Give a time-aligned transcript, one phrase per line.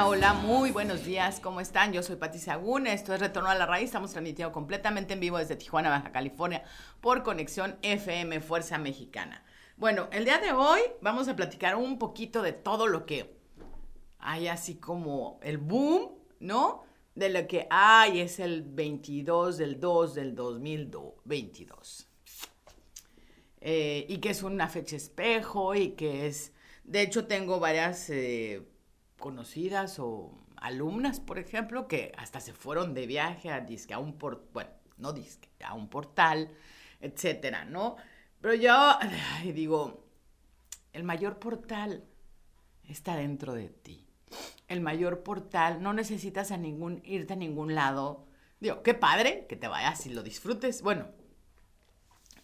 [0.00, 1.92] Hola, muy buenos días, ¿cómo están?
[1.92, 5.38] Yo soy Pati Sagún, esto es Retorno a la Raíz, estamos transmitiendo completamente en vivo
[5.38, 6.62] desde Tijuana, Baja California,
[7.00, 9.44] por conexión FM Fuerza Mexicana.
[9.76, 13.40] Bueno, el día de hoy vamos a platicar un poquito de todo lo que
[14.20, 16.84] hay así como el boom, ¿no?
[17.16, 22.08] De lo que hay es el 22 del 2 del 2022.
[23.60, 26.52] Eh, y que es una fecha espejo y que es,
[26.84, 28.62] de hecho tengo varias eh,
[29.18, 34.18] conocidas o alumnas, por ejemplo, que hasta se fueron de viaje a disque, a un
[34.18, 36.50] por, bueno, no disque, a un portal,
[37.00, 37.96] etcétera, ¿no?
[38.40, 38.74] Pero yo
[39.36, 40.04] ay, digo,
[40.92, 42.04] el mayor portal
[42.88, 44.06] está dentro de ti.
[44.68, 48.26] El mayor portal, no necesitas a ningún, irte a ningún lado.
[48.60, 50.82] Digo, qué padre que te vayas y lo disfrutes.
[50.82, 51.08] Bueno,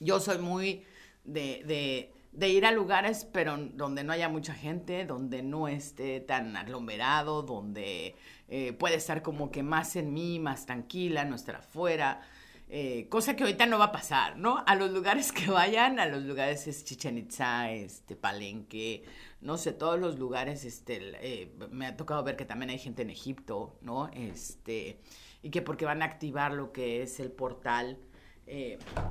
[0.00, 0.84] yo soy muy
[1.24, 6.20] de, de- de ir a lugares, pero donde no haya mucha gente, donde no esté
[6.20, 8.16] tan aglomerado, donde
[8.48, 12.20] eh, puede estar como que más en mí, más tranquila, no estar afuera.
[12.68, 14.64] eh, cosa que ahorita no va a pasar, ¿no?
[14.66, 19.04] A los lugares que vayan, a los lugares es Chichen Itza, este, Palenque,
[19.40, 23.02] no sé, todos los lugares, este, eh, me ha tocado ver que también hay gente
[23.02, 24.08] en Egipto, ¿no?
[24.12, 24.98] Este,
[25.42, 27.98] y que porque van a activar lo que es el portal.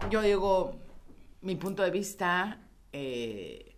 [0.10, 0.76] yo digo,
[1.42, 2.63] mi punto de vista
[2.94, 3.76] eh,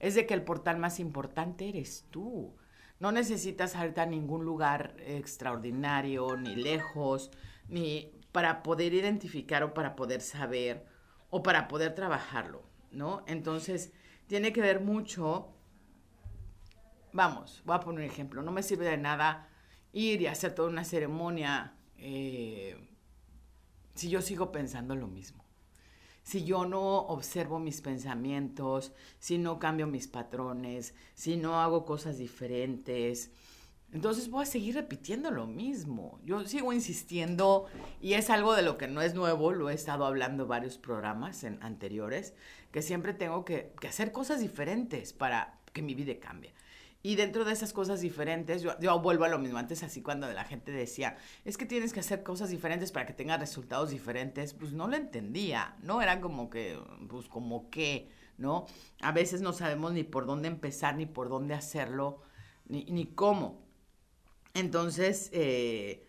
[0.00, 2.56] es de que el portal más importante eres tú.
[2.98, 7.30] No necesitas irte a ningún lugar extraordinario, ni lejos,
[7.68, 10.84] ni para poder identificar o para poder saber
[11.30, 13.22] o para poder trabajarlo, ¿no?
[13.26, 13.92] Entonces,
[14.26, 15.52] tiene que ver mucho,
[17.12, 19.48] vamos, voy a poner un ejemplo, no me sirve de nada
[19.92, 22.76] ir y hacer toda una ceremonia eh,
[23.94, 25.47] si yo sigo pensando lo mismo
[26.28, 32.18] si yo no observo mis pensamientos, si no cambio mis patrones, si no hago cosas
[32.18, 33.30] diferentes,
[33.94, 36.20] entonces voy a seguir repitiendo lo mismo.
[36.26, 37.64] Yo sigo insistiendo
[38.02, 40.76] y es algo de lo que no es nuevo, lo he estado hablando en varios
[40.76, 42.34] programas anteriores,
[42.72, 46.52] que siempre tengo que hacer cosas diferentes para que mi vida cambie.
[47.02, 49.58] Y dentro de esas cosas diferentes, yo, vuelvo a lo mismo.
[49.58, 53.12] Antes, así cuando la gente decía, es que tienes que hacer cosas diferentes para que
[53.12, 56.02] tengas resultados diferentes, pues no lo entendía, ¿no?
[56.02, 56.78] Era como que,
[57.08, 58.66] pues como que, ¿no?
[59.00, 62.22] A veces no sabemos ni por dónde empezar, ni por dónde hacerlo,
[62.66, 63.62] ni, ni cómo.
[64.54, 66.04] Entonces, eh,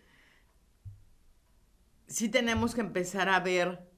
[2.08, 3.88] sí tenemos que empezar a ver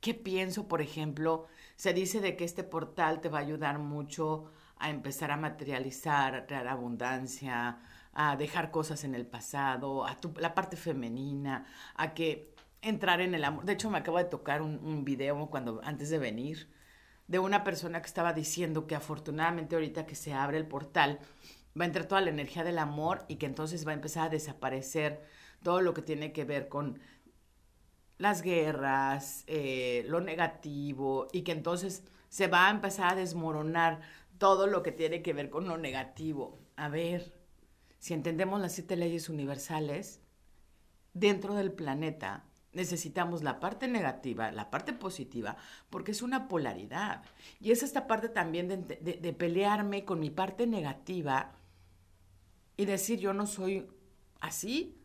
[0.00, 1.46] qué pienso, por ejemplo.
[1.74, 6.34] Se dice de que este portal te va a ayudar mucho a empezar a materializar,
[6.34, 7.78] a traer abundancia,
[8.12, 13.34] a dejar cosas en el pasado, a tu- la parte femenina, a que entrar en
[13.34, 13.64] el amor.
[13.64, 16.68] De hecho, me acabo de tocar un, un video cuando antes de venir
[17.26, 21.18] de una persona que estaba diciendo que afortunadamente ahorita que se abre el portal
[21.78, 24.30] va a entrar toda la energía del amor y que entonces va a empezar a
[24.30, 25.22] desaparecer
[25.62, 27.00] todo lo que tiene que ver con
[28.18, 34.00] las guerras, eh, lo negativo, y que entonces se va a empezar a desmoronar
[34.38, 36.58] todo lo que tiene que ver con lo negativo.
[36.76, 37.32] A ver,
[37.98, 40.20] si entendemos las siete leyes universales,
[41.12, 45.56] dentro del planeta necesitamos la parte negativa, la parte positiva,
[45.90, 47.24] porque es una polaridad.
[47.60, 51.52] Y es esta parte también de, pelearme con mi parte negativa
[52.76, 53.88] y decir yo no soy
[54.40, 54.96] así,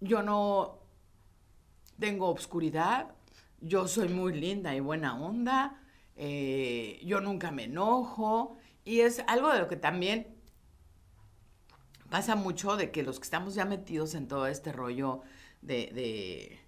[0.00, 0.78] yo no
[1.98, 3.14] tengo obscuridad,
[3.60, 5.82] yo soy muy linda y buena onda,
[6.22, 10.36] eh, yo nunca me enojo, y es algo de lo que también
[12.10, 15.22] pasa mucho de que los que estamos ya metidos en todo este rollo
[15.62, 16.60] de,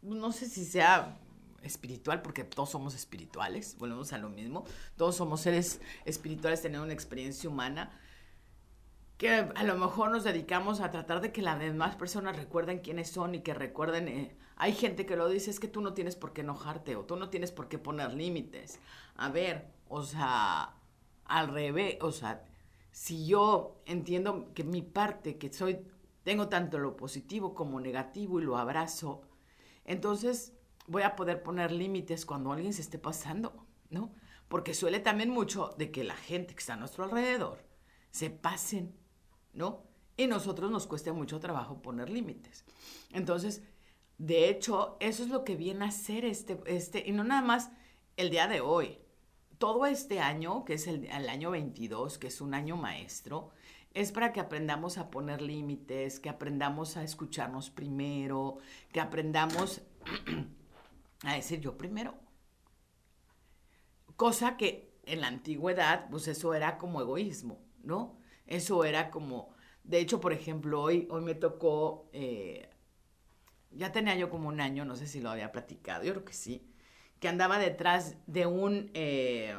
[0.00, 1.18] no sé si sea
[1.62, 4.64] espiritual, porque todos somos espirituales, volvemos a lo mismo,
[4.96, 7.90] todos somos seres espirituales teniendo una experiencia humana,
[9.18, 13.10] que a lo mejor nos dedicamos a tratar de que las demás personas recuerden quiénes
[13.10, 16.16] son y que recuerden, eh, hay gente que lo dice, es que tú no tienes
[16.16, 18.78] por qué enojarte o tú no tienes por qué poner límites.
[19.16, 20.74] A ver, o sea,
[21.24, 22.44] al revés, o sea,
[22.90, 25.78] si yo entiendo que mi parte, que soy,
[26.22, 29.22] tengo tanto lo positivo como negativo y lo abrazo,
[29.84, 30.52] entonces
[30.86, 34.14] voy a poder poner límites cuando alguien se esté pasando, ¿no?
[34.48, 37.64] Porque suele también mucho de que la gente que está a nuestro alrededor
[38.10, 38.94] se pasen,
[39.54, 39.84] ¿no?
[40.16, 42.64] Y nosotros nos cuesta mucho trabajo poner límites.
[43.12, 43.62] Entonces,
[44.18, 47.70] de hecho, eso es lo que viene a ser este, este, y no nada más
[48.16, 48.98] el día de hoy,
[49.58, 53.50] todo este año, que es el, el, año 22, que es un año maestro,
[53.94, 58.58] es para que aprendamos a poner límites, que aprendamos a escucharnos primero,
[58.92, 59.82] que aprendamos
[61.24, 62.14] a decir yo primero.
[64.16, 68.16] Cosa que en la antigüedad, pues eso era como egoísmo, ¿no?
[68.46, 69.54] Eso era como,
[69.84, 72.68] de hecho, por ejemplo, hoy, hoy me tocó, eh,
[73.74, 76.32] ya tenía yo como un año, no sé si lo había platicado, yo creo que
[76.32, 76.66] sí,
[77.20, 78.90] que andaba detrás de un...
[78.94, 79.54] Eh,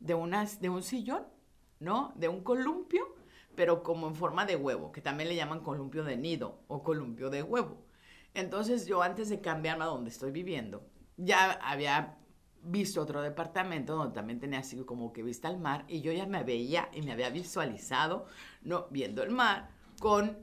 [0.00, 1.24] de, unas, de un sillón,
[1.78, 2.12] ¿no?
[2.16, 3.14] De un columpio,
[3.54, 7.30] pero como en forma de huevo, que también le llaman columpio de nido o columpio
[7.30, 7.84] de huevo.
[8.34, 10.84] Entonces yo antes de cambiarme a donde estoy viviendo,
[11.16, 12.18] ya había
[12.62, 16.26] visto otro departamento donde también tenía así como que vista al mar y yo ya
[16.26, 18.26] me veía y me había visualizado,
[18.62, 18.86] ¿no?
[18.90, 19.70] Viendo el mar
[20.00, 20.38] con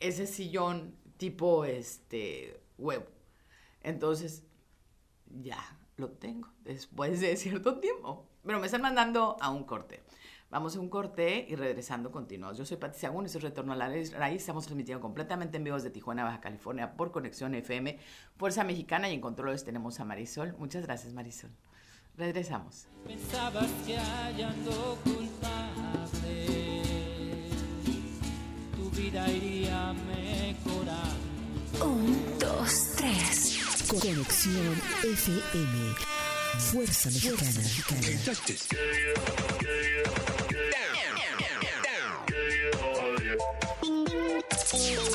[0.00, 3.06] ese sillón tipo este huevo.
[3.82, 4.42] Entonces,
[5.26, 8.26] ya lo tengo después de cierto tiempo.
[8.44, 10.02] Pero me están mandando a un corte.
[10.50, 12.58] Vamos a un corte y regresando continuamos.
[12.58, 14.40] Yo soy Patricia Sagún, es Retorno a la Raíz.
[14.40, 17.98] Estamos transmitiendo completamente en vivo desde Tijuana, Baja California, por Conexión FM,
[18.36, 20.56] Fuerza Mexicana y en controles tenemos a Marisol.
[20.58, 21.50] Muchas gracias, Marisol.
[22.16, 22.88] Regresamos.
[29.00, 31.86] Vida iría mejorando.
[31.86, 33.58] Un, dos, tres.
[33.88, 35.94] Conexión FM.
[36.58, 37.62] Fuerza Mexicana.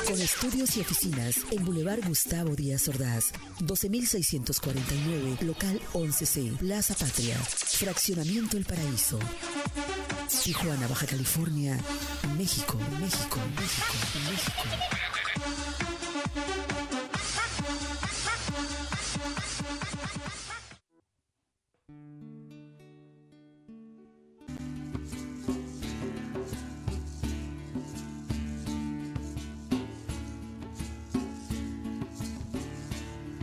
[0.06, 8.56] Con estudios y oficinas en Boulevard Gustavo Díaz Ordaz, 12649, local 11C, Plaza Patria, Fraccionamiento
[8.56, 9.18] El Paraíso.
[10.46, 11.76] Tijuana, Baja California,
[12.38, 13.96] México, México, México,
[14.30, 14.62] México.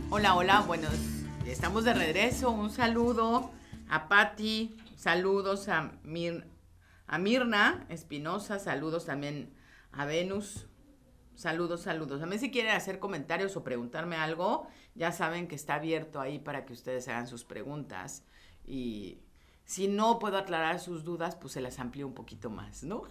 [0.08, 0.88] Hola, hola, bueno,
[1.44, 2.50] estamos de regreso.
[2.50, 3.50] Un saludo
[3.90, 5.92] a Patti, saludos a,
[7.06, 9.54] a Mirna Espinosa, saludos también
[9.92, 10.66] a Venus.
[11.34, 12.26] Saludos, saludos.
[12.26, 16.64] Mí si quieren hacer comentarios o preguntarme algo, ya saben que está abierto ahí para
[16.64, 18.24] que ustedes hagan sus preguntas.
[18.64, 19.18] Y
[19.64, 23.02] si no puedo aclarar sus dudas, pues se las amplío un poquito más, ¿no?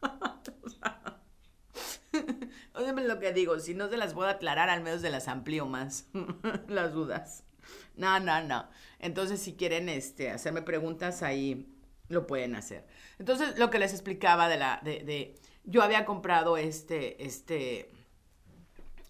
[2.74, 5.66] Óyeme lo que digo, si no se las puedo aclarar, al menos se las amplío
[5.66, 6.08] más
[6.68, 7.44] las dudas.
[7.96, 8.68] No, no, no.
[9.00, 11.74] Entonces, si quieren este, hacerme preguntas, ahí
[12.08, 12.86] lo pueden hacer.
[13.18, 15.34] Entonces, lo que les explicaba de la, de, de
[15.64, 17.90] yo había comprado este, este,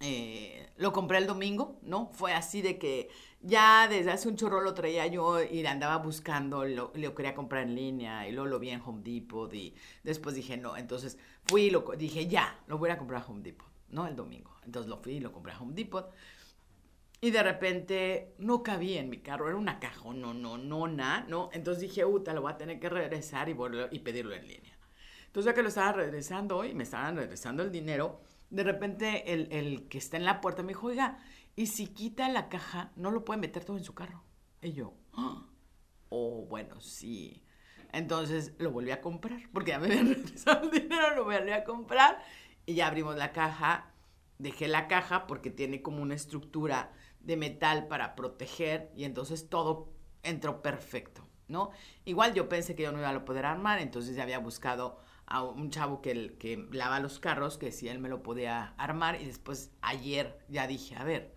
[0.01, 2.11] eh, lo compré el domingo, ¿no?
[2.13, 3.09] Fue así de que
[3.41, 7.65] ya desde hace un chorro lo traía yo y andaba buscando, lo, lo quería comprar
[7.65, 11.63] en línea y luego lo vi en Home Depot y después dije no, entonces fui
[11.63, 14.07] y lo dije ya, lo voy a comprar a Home Depot, ¿no?
[14.07, 14.51] El domingo.
[14.65, 16.11] Entonces lo fui y lo compré a Home Depot.
[17.21, 21.27] Y de repente no cabía en mi carro, era una cajón, no, no, no, nada,
[21.29, 21.51] ¿no?
[21.53, 23.57] Entonces dije, uta, lo voy a tener que regresar y,
[23.91, 24.79] y pedirlo en línea.
[25.27, 28.21] Entonces ya que lo estaba regresando y me estaban regresando el dinero,
[28.51, 31.19] de repente el, el que está en la puerta me dijo, oiga,
[31.57, 34.23] y si quita la caja, no lo puede meter todo en su carro.
[34.63, 35.45] Y yo, ¡Ah!
[36.09, 37.43] oh, bueno, sí.
[37.93, 41.65] Entonces lo volví a comprar, porque ya me habían regresado el dinero, lo volví a
[41.65, 42.23] comprar.
[42.65, 43.93] Y ya abrimos la caja,
[44.39, 49.93] dejé la caja porque tiene como una estructura de metal para proteger y entonces todo
[50.23, 51.71] entró perfecto, ¿no?
[52.05, 55.43] Igual yo pensé que yo no iba a poder armar, entonces ya había buscado a
[55.43, 59.27] un chavo que, que lava los carros, que si él me lo podía armar y
[59.27, 61.37] después ayer ya dije, a ver,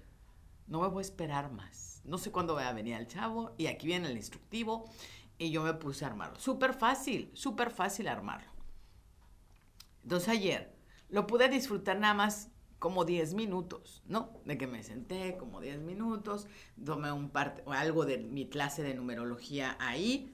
[0.67, 2.01] no me voy a esperar más.
[2.05, 4.89] No sé cuándo va a venir el chavo y aquí viene el instructivo
[5.38, 6.39] y yo me puse a armarlo.
[6.39, 8.50] Súper fácil, súper fácil armarlo.
[10.03, 10.73] Entonces ayer
[11.09, 12.50] lo pude disfrutar nada más
[12.81, 14.41] como 10 minutos, ¿no?
[14.43, 16.47] De que me senté como 10 minutos,
[16.83, 20.33] tomé un parte, o algo de mi clase de numerología ahí,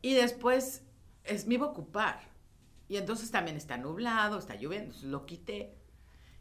[0.00, 0.86] y después
[1.24, 2.20] es, me iba a ocupar.
[2.88, 5.74] Y entonces también está nublado, está lloviendo, lo quité.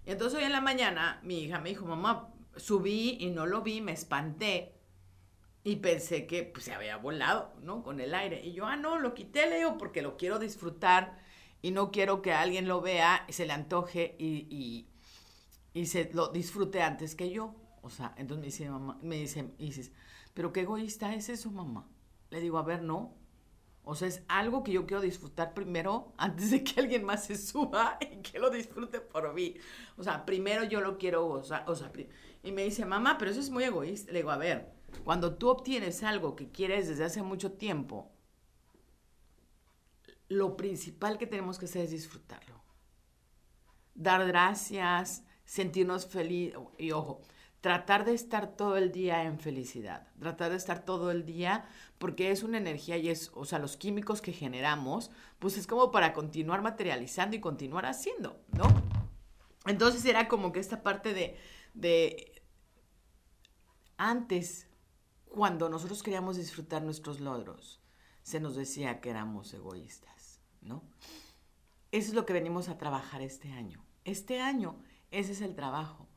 [0.05, 3.63] Y entonces hoy en la mañana mi hija me dijo, mamá, subí y no lo
[3.63, 4.75] vi, me espanté.
[5.65, 7.83] Y pensé que pues, se había volado, ¿no?
[7.83, 8.45] Con el aire.
[8.45, 11.17] Y yo, ah, no, lo quité, Leo, porque lo quiero disfrutar
[11.61, 14.87] y no quiero que alguien lo vea, se le antoje y,
[15.73, 17.55] se lo disfrute antes que yo.
[17.81, 19.91] O sea, entonces me dice, mamá, me dice, dices,
[20.33, 21.87] pero qué egoísta es eso, mamá.
[22.29, 23.15] Le digo, a ver, no.
[23.83, 27.37] O sea, es algo que yo quiero disfrutar primero antes de que alguien más se
[27.37, 29.55] suba y que lo disfrute por mí.
[29.97, 31.63] O sea, primero yo lo quiero gozar.
[31.69, 31.91] O sea,
[32.43, 34.11] y me dice, mamá, pero eso es muy egoísta.
[34.11, 38.11] Le digo, a ver, cuando tú obtienes algo que quieres desde hace mucho tiempo,
[40.29, 42.61] lo principal que tenemos que hacer es disfrutarlo.
[43.95, 46.59] Dar gracias, sentirnos felices.
[46.77, 47.21] Y ojo,
[47.61, 52.29] tratar de estar todo el día en felicidad, tratar de estar todo el día porque
[52.29, 56.13] es una energía y es, o sea, los químicos que generamos, pues es como para
[56.13, 58.67] continuar materializando y continuar haciendo, ¿no?
[59.65, 61.37] Entonces era como que esta parte de,
[61.73, 62.41] de
[63.97, 64.67] antes,
[65.25, 67.81] cuando nosotros queríamos disfrutar nuestros logros,
[68.21, 70.83] se nos decía que éramos egoístas, ¿no?
[71.91, 73.83] Eso es lo que venimos a trabajar este año.
[74.03, 74.79] Este año,
[75.11, 76.07] ese es el trabajo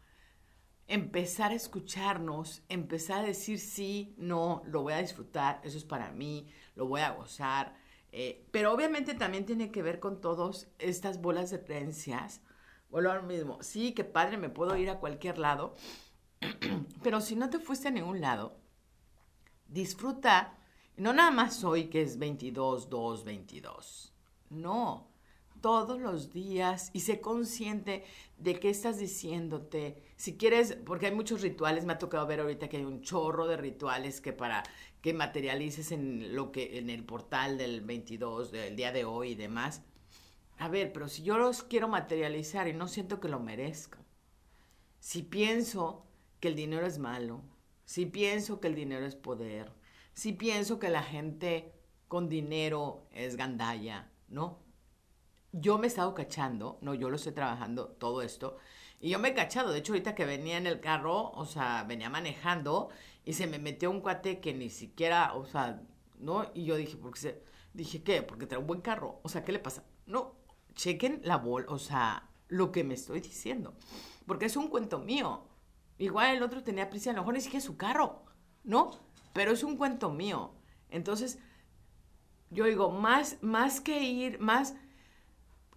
[0.90, 6.10] empezar a escucharnos, empezar a decir sí, no, lo voy a disfrutar, eso es para
[6.10, 7.76] mí, lo voy a gozar.
[8.10, 12.42] Eh, pero obviamente también tiene que ver con todas estas bolas de creencias.
[12.90, 15.76] Vuelvo lo mismo, sí, qué padre, me puedo ir a cualquier lado,
[17.04, 18.58] pero si no te fuiste a ningún lado,
[19.68, 20.58] disfruta,
[20.96, 24.12] no nada más hoy que es 22, 2, 22,
[24.50, 25.09] no,
[25.60, 28.04] todos los días y sé consciente
[28.38, 30.02] de qué estás diciéndote.
[30.16, 33.46] Si quieres, porque hay muchos rituales, me ha tocado ver ahorita que hay un chorro
[33.46, 34.62] de rituales que para
[35.00, 39.34] que materialices en lo que en el portal del 22 del día de hoy y
[39.34, 39.82] demás.
[40.58, 43.98] A ver, pero si yo los quiero materializar y no siento que lo merezco.
[44.98, 46.06] Si pienso
[46.38, 47.42] que el dinero es malo,
[47.84, 49.72] si pienso que el dinero es poder,
[50.12, 51.72] si pienso que la gente
[52.08, 54.58] con dinero es gandalla, ¿no?
[55.52, 58.56] Yo me he estado cachando, no, yo lo estoy trabajando todo esto,
[59.00, 61.84] y yo me he cachado, de hecho ahorita que venía en el carro, o sea,
[61.84, 62.90] venía manejando
[63.24, 65.82] y se me metió un cuate que ni siquiera, o sea,
[66.18, 66.50] ¿no?
[66.54, 67.42] Y yo dije, ¿por qué se?
[67.72, 68.22] Dije, ¿qué?
[68.22, 69.84] Porque trae un buen carro, o sea, ¿qué le pasa?
[70.06, 70.34] No,
[70.74, 73.74] chequen la bol, o sea, lo que me estoy diciendo,
[74.26, 75.46] porque es un cuento mío.
[75.98, 78.24] Igual el otro tenía prisa, a lo mejor ni siquiera su carro,
[78.64, 78.90] ¿no?
[79.32, 80.54] Pero es un cuento mío.
[80.88, 81.38] Entonces,
[82.50, 84.74] yo digo, más, más que ir, más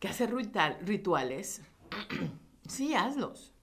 [0.04, 0.36] que hacer
[0.82, 1.62] rituales,
[2.68, 3.54] sí, hazlos.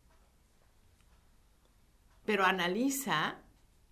[2.24, 3.42] Pero analiza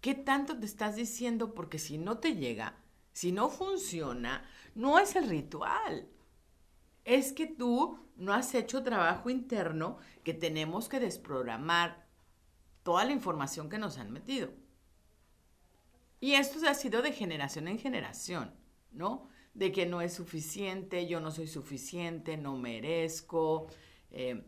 [0.01, 2.79] qué tanto te estás diciendo, porque si no te llega,
[3.13, 6.09] si no funciona, no es el ritual.
[7.05, 12.07] Es que tú no has hecho trabajo interno que tenemos que desprogramar
[12.83, 14.49] toda la información que nos han metido.
[16.19, 18.55] Y esto ha sido de generación en generación,
[18.91, 19.29] ¿no?
[19.59, 23.67] De que no es suficiente, yo no soy suficiente, no merezco,
[24.13, 24.45] eh,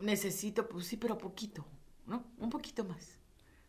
[0.00, 1.66] necesito, pues sí, pero poquito,
[2.06, 2.24] ¿no?
[2.38, 3.18] Un poquito más.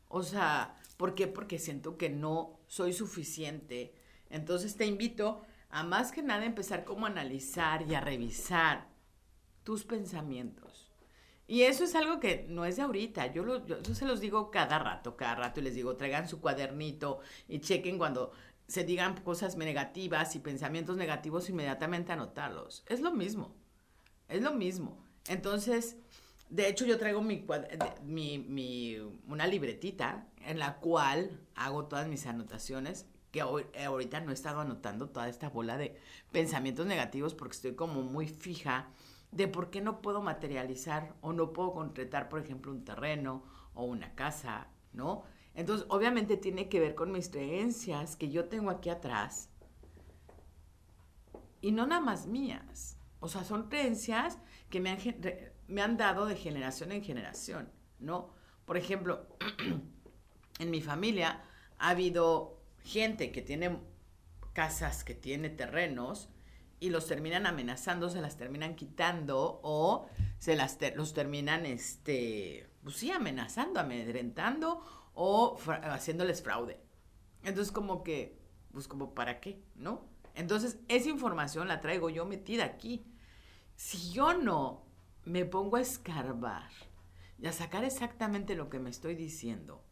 [0.07, 1.27] O sea, ¿por qué?
[1.27, 3.95] Porque siento que no soy suficiente.
[4.29, 8.87] Entonces te invito a más que nada empezar como a analizar y a revisar
[9.63, 10.91] tus pensamientos.
[11.47, 14.19] Y eso es algo que no es de ahorita, yo, lo, yo, yo, se los
[14.19, 18.33] digo cada rato, cada rato, y les digo, traigan su cuadernito y chequen cuando
[18.67, 22.83] se digan cosas negativas y pensamientos negativos, inmediatamente anotarlos.
[22.87, 23.55] Es lo mismo,
[24.27, 25.03] es lo mismo.
[25.27, 25.97] Entonces,
[26.49, 27.45] de hecho, yo traigo mi,
[28.03, 28.97] mi,
[29.27, 35.09] una libretita en la cual hago todas mis anotaciones, que ahorita no he estado anotando
[35.09, 35.99] toda esta bola de
[36.31, 38.87] pensamientos negativos porque estoy como muy fija
[39.31, 43.43] de por qué no puedo materializar o no puedo concretar, por ejemplo, un terreno
[43.73, 45.23] o una casa, ¿no?
[45.57, 49.49] Entonces, obviamente tiene que ver con mis creencias que yo tengo aquí atrás.
[51.61, 52.99] Y no nada más mías.
[53.19, 54.37] O sea, son creencias
[54.69, 54.99] que me han,
[55.67, 58.29] me han dado de generación en generación, ¿no?
[58.65, 59.25] Por ejemplo,
[60.59, 61.41] en mi familia
[61.79, 63.79] ha habido gente que tiene
[64.53, 66.29] casas, que tiene terrenos,
[66.79, 72.97] y los terminan amenazando, se las terminan quitando o se las los terminan, este, pues
[72.97, 74.83] sí, amenazando, amedrentando
[75.19, 76.79] o haciéndoles fraude.
[77.43, 78.39] Entonces, como que,
[78.71, 79.63] pues como, ¿para qué?
[79.75, 80.07] ¿No?
[80.35, 83.03] Entonces, esa información la traigo yo metida aquí.
[83.75, 84.85] Si yo no
[85.25, 86.69] me pongo a escarbar
[87.39, 89.83] y a sacar exactamente lo que me estoy diciendo,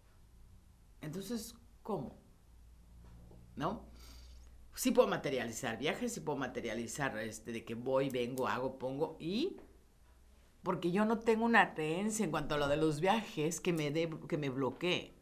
[1.01, 2.15] entonces, ¿cómo?
[3.55, 3.87] ¿No?
[4.75, 9.57] Sí puedo materializar viajes, sí puedo materializar este, de que voy, vengo, hago, pongo y
[10.61, 13.89] porque yo no tengo una creencia en cuanto a lo de los viajes que me,
[13.89, 15.14] de, que me bloquee.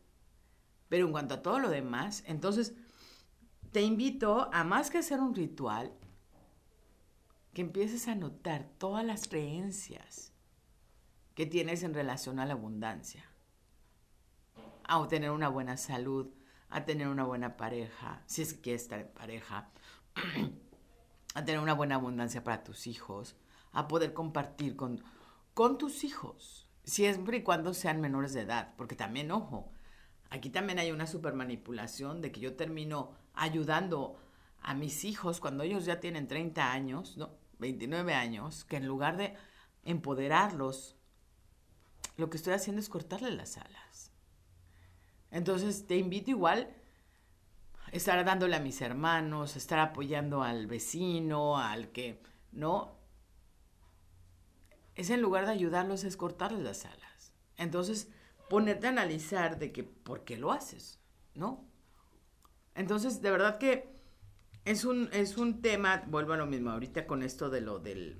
[0.93, 2.75] Pero en cuanto a todo lo demás, entonces
[3.71, 5.91] te invito a más que hacer un ritual,
[7.51, 10.33] que empieces a notar todas las creencias
[11.33, 13.25] que tienes en relación a la abundancia,
[14.83, 16.31] a tener una buena salud,
[16.69, 19.71] a tener una buena pareja, si es que quieres estar en pareja,
[21.33, 23.35] a tener una buena abundancia para tus hijos,
[23.71, 25.03] a poder compartir con,
[25.55, 29.73] con tus hijos, siempre y cuando sean menores de edad, porque también, ojo,
[30.34, 34.20] aquí también hay una super manipulación de que yo termino ayudando
[34.62, 37.30] a mis hijos cuando ellos ya tienen 30 años, ¿no?
[37.60, 39.36] 29 años, que en lugar de
[39.84, 40.96] empoderarlos,
[42.18, 44.12] lo que estoy haciendo es cortarle las alas.
[45.30, 46.75] Entonces te invito igual
[47.86, 52.98] a estar dándole a mis hermanos, estar apoyando al vecino, al que, ¿no?
[54.96, 57.34] Es en lugar de ayudarlos, es cortarles las alas.
[57.58, 58.10] Entonces,
[58.50, 61.00] ponerte a analizar de que, ¿por qué lo haces?
[61.35, 61.65] ¿No?
[62.75, 63.89] Entonces, de verdad que
[64.65, 68.17] es un, es un tema, vuelvo a lo mismo, ahorita con esto de lo del,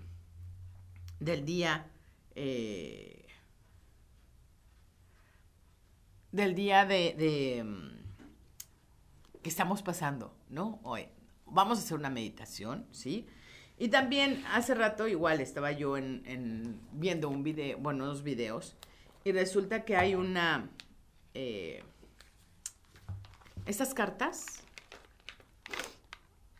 [1.20, 1.90] del día,
[2.36, 3.26] eh,
[6.32, 8.04] del día de, de, mm,
[9.42, 10.80] que estamos pasando, ¿no?
[10.84, 11.08] Hoy.
[11.46, 13.28] Vamos a hacer una meditación, ¿sí?
[13.78, 18.76] Y también hace rato igual estaba yo en, en viendo un video, bueno, unos videos,
[19.24, 20.70] y resulta que hay una...
[21.34, 21.84] Eh,
[23.66, 24.62] estas cartas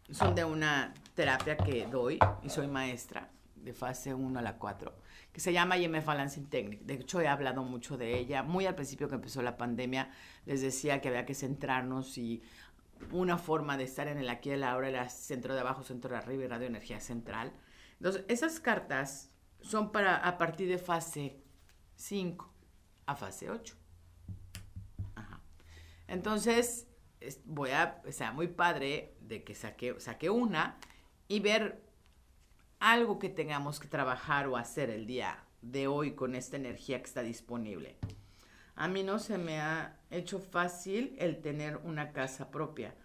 [0.10, 4.94] son de una terapia que doy y soy maestra de fase 1 a la 4,
[5.32, 6.84] que se llama IMF Balancing Technique.
[6.86, 8.44] De hecho, he hablado mucho de ella.
[8.44, 10.12] Muy al principio que empezó la pandemia,
[10.46, 12.42] les decía que había que centrarnos y
[13.12, 16.12] una forma de estar en el aquí y el ahora era centro de abajo, centro
[16.12, 17.52] de arriba y radioenergía central.
[17.98, 19.30] Entonces, esas cartas
[19.62, 21.38] son para a partir de fase
[21.96, 22.53] 5
[23.06, 23.76] a fase 8.
[25.16, 25.40] Ajá.
[26.08, 26.88] Entonces,
[27.46, 30.78] voy a, o sea, muy padre de que saque, saque una
[31.28, 31.82] y ver
[32.80, 37.08] algo que tengamos que trabajar o hacer el día de hoy con esta energía que
[37.08, 37.98] está disponible.
[38.76, 42.96] A mí no se me ha hecho fácil el tener una casa propia,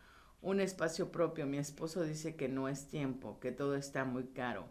[0.41, 1.47] un espacio propio.
[1.47, 4.67] Mi esposo dice que no es tiempo, que todo está muy caro.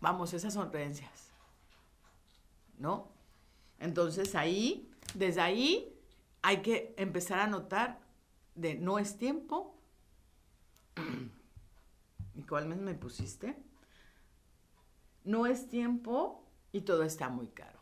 [0.00, 1.30] Vamos, esas son creencias.
[2.78, 3.15] ¿No?
[3.78, 5.96] Entonces ahí, desde ahí,
[6.42, 8.00] hay que empezar a notar
[8.54, 9.78] de no es tiempo.
[12.34, 13.56] ¿Y cuál mes me pusiste?
[15.24, 17.80] No es tiempo y todo está muy caro.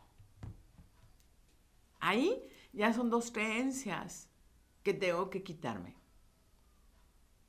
[1.99, 2.41] Ahí
[2.73, 4.29] ya son dos creencias
[4.83, 5.95] que tengo que quitarme.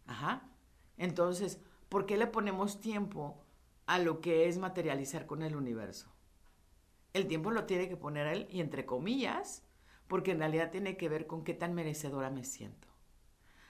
[0.06, 0.48] Ajá.
[0.96, 3.44] Entonces, ¿por qué le ponemos tiempo
[3.86, 6.15] a lo que es materializar con el universo?
[7.16, 9.64] El tiempo lo tiene que poner él y entre comillas,
[10.06, 12.88] porque en realidad tiene que ver con qué tan merecedora me siento.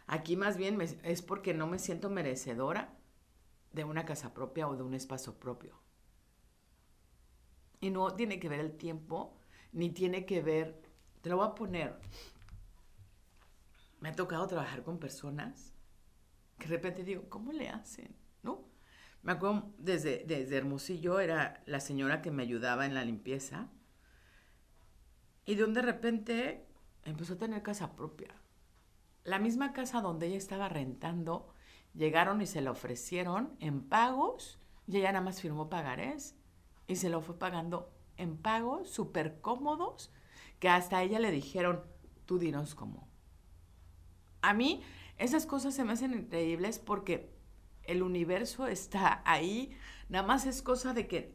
[0.08, 2.98] Aquí más bien es porque no me siento merecedora
[3.70, 5.80] de una casa propia o de un espacio propio.
[7.80, 9.36] Y no tiene que ver el tiempo,
[9.70, 10.82] ni tiene que ver,
[11.20, 12.00] te lo voy a poner,
[14.00, 15.72] me ha tocado trabajar con personas
[16.58, 18.12] que de repente digo, ¿cómo le hacen?
[18.42, 18.64] ¿No?
[19.26, 23.66] Me acuerdo, desde, desde Hermosillo era la señora que me ayudaba en la limpieza.
[25.44, 26.64] Y de un de repente
[27.02, 28.28] empezó a tener casa propia.
[29.24, 31.52] La misma casa donde ella estaba rentando,
[31.92, 36.36] llegaron y se la ofrecieron en pagos y ella nada más firmó pagarés
[36.86, 40.12] y se lo fue pagando en pagos súper cómodos
[40.60, 41.82] que hasta ella le dijeron,
[42.26, 43.08] tú dinos cómo.
[44.40, 44.84] A mí
[45.18, 47.35] esas cosas se me hacen increíbles porque
[47.86, 49.76] el universo está ahí,
[50.08, 51.34] nada más es cosa de que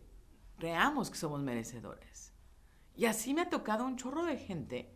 [0.58, 2.34] creamos que somos merecedores.
[2.96, 4.94] Y así me ha tocado un chorro de gente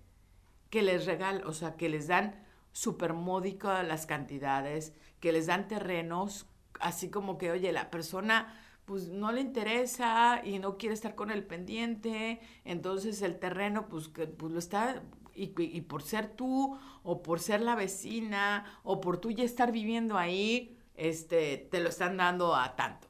[0.70, 5.68] que les regalan, o sea, que les dan súper módicas las cantidades, que les dan
[5.68, 6.48] terrenos,
[6.80, 11.32] así como que, oye, la persona pues no le interesa y no quiere estar con
[11.32, 15.02] el pendiente, entonces el terreno pues, que, pues lo está,
[15.34, 20.18] y, por ser tú, o por ser la vecina, o por tú ya estar viviendo
[20.18, 23.08] ahí, este, te lo están dando a tanto.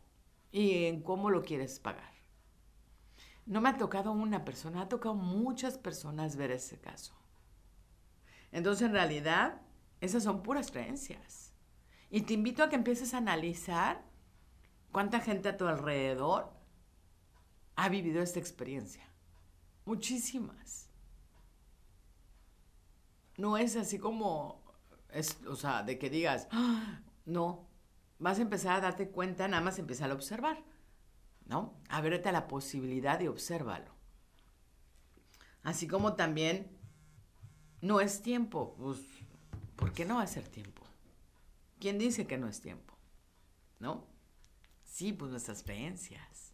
[0.52, 2.14] Y en cómo lo quieres pagar.
[3.46, 7.14] No me ha tocado una persona, ha tocado muchas personas ver ese caso.
[8.52, 9.62] Entonces, en realidad,
[10.02, 11.54] esas son puras creencias.
[12.10, 14.04] Y te invito a que empieces a analizar
[14.92, 16.54] cuánta gente a tu alrededor
[17.76, 19.04] ha vivido esta experiencia.
[19.86, 20.90] Muchísimas.
[23.38, 24.64] No es así como,
[25.12, 27.65] es, o sea, de que digas, "Ah", no,
[28.20, 30.64] vas a empezar a darte cuenta, nada más empezar a observar,
[31.46, 31.80] ¿no?
[31.90, 33.94] A verte la posibilidad de observarlo.
[35.64, 36.78] Así como también
[37.82, 39.00] no es tiempo, pues,
[39.76, 40.84] ¿por qué no va a ser tiempo?
[41.80, 42.98] ¿Quién dice que no es tiempo?
[43.80, 44.08] ¿No?
[44.84, 46.54] Sí, pues nuestras creencias.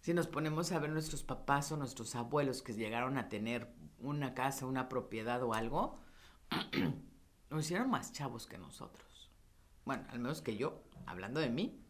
[0.00, 4.34] Si nos ponemos a ver nuestros papás o nuestros abuelos que llegaron a tener una
[4.34, 5.98] casa, una propiedad o algo,
[7.50, 9.07] lo hicieron más chavos que nosotros.
[9.88, 11.82] Bueno, al menos que yo, hablando de mí.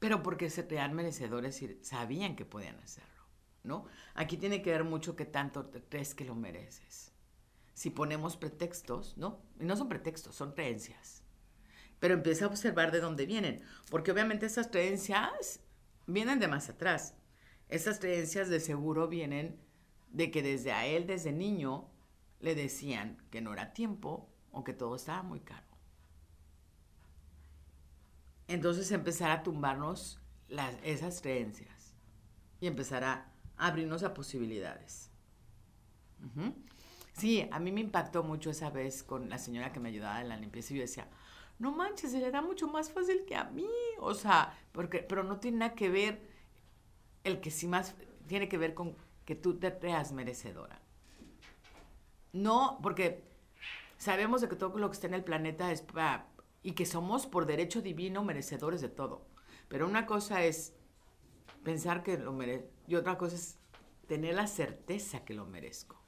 [0.00, 3.22] Pero porque se crean merecedores y sabían que podían hacerlo,
[3.62, 3.84] ¿no?
[4.14, 7.12] Aquí tiene que ver mucho que tanto te crees que lo mereces.
[7.74, 9.40] Si ponemos pretextos, ¿no?
[9.60, 11.22] Y no son pretextos, son creencias.
[12.00, 15.60] Pero empieza a observar de dónde vienen, porque obviamente esas creencias
[16.08, 17.14] vienen de más atrás.
[17.68, 19.60] Esas creencias de seguro vienen
[20.08, 21.88] de que desde a él, desde niño,
[22.40, 25.66] le decían que no era tiempo o que todo estaba muy caro.
[28.48, 31.94] Entonces empezar a tumbarnos las, esas creencias
[32.60, 35.10] y empezar a abrirnos a posibilidades.
[37.12, 40.28] Sí, a mí me impactó mucho esa vez con la señora que me ayudaba en
[40.28, 41.08] la limpieza y yo decía,
[41.58, 43.68] no manches, se le da mucho más fácil que a mí.
[44.00, 46.20] O sea, porque, pero no tiene nada que ver
[47.22, 47.94] el que sí más
[48.26, 50.80] tiene que ver con que tú te creas merecedora.
[52.32, 53.29] No, porque
[54.00, 56.26] sabemos de que todo lo que está en el planeta es para,
[56.62, 59.26] y que somos por derecho divino merecedores de todo.
[59.68, 60.74] Pero una cosa es
[61.62, 63.58] pensar que lo merezco y otra cosa es
[64.08, 66.02] tener la certeza que lo merezco,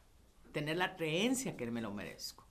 [0.53, 2.43] tener la creencia que me lo merezco.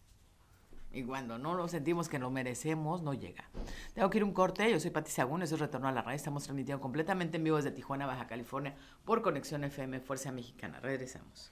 [0.93, 3.49] Y cuando no lo sentimos que lo merecemos, no llega.
[3.93, 4.69] Tengo que ir un corte.
[4.69, 6.17] Yo soy Pati Sagún, eso es Retorno a la Radio.
[6.17, 8.75] Estamos transmitiendo completamente en vivo desde Tijuana, Baja California,
[9.05, 10.81] por Conexión FM Fuerza Mexicana.
[10.81, 11.51] Regresamos.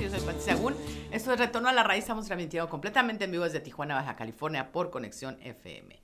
[0.00, 0.74] Yo soy Pati Sagún.
[1.12, 2.02] Esto es Retorno a la Raíz.
[2.02, 6.02] Estamos transmitiendo completamente en vivo desde Tijuana, Baja California, por Conexión FM.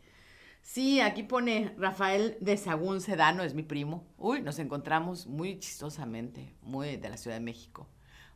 [0.63, 4.07] Sí, aquí pone Rafael de Sagún Sedano, es mi primo.
[4.17, 7.89] Uy, nos encontramos muy chistosamente, muy de la Ciudad de México.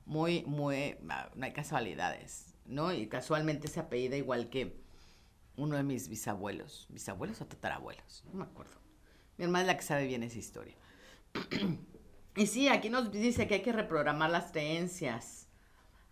[0.07, 2.93] Muy, muy, ah, no hay casualidades, ¿no?
[2.93, 4.83] Y casualmente se apellida igual que
[5.57, 6.89] uno de mis bisabuelos.
[6.91, 8.25] ¿Bisabuelos o tatarabuelos?
[8.27, 8.75] No me acuerdo.
[9.37, 10.75] Mi hermana es la que sabe bien esa historia.
[12.37, 15.44] Y sí, aquí nos dice que hay que reprogramar las creencias.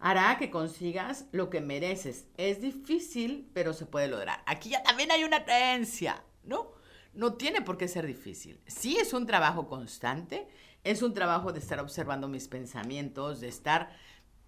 [0.04, 2.26] Hará que consigas lo que mereces.
[2.36, 4.42] Es difícil, pero se puede lograr.
[4.46, 6.72] Aquí ya también hay una creencia, ¿no?
[7.14, 8.60] No tiene por qué ser difícil.
[8.66, 10.48] Sí es un trabajo constante,
[10.82, 13.96] es un trabajo de estar observando mis pensamientos, de estar...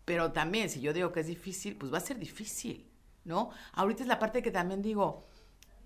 [0.05, 2.91] Pero también, si yo digo que es difícil, pues va a ser difícil,
[3.23, 3.51] ¿no?
[3.75, 5.29] Ahorita es la parte que también digo,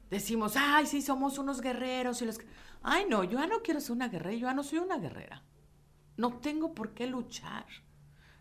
[0.08, 2.38] decimos, ay, sí, somos unos guerreros y los...
[2.38, 2.46] que-".
[2.82, 5.44] Ay, no, yo ya no quiero ser una guerrera, yo ya no soy una guerrera.
[6.16, 7.66] No tengo por qué luchar.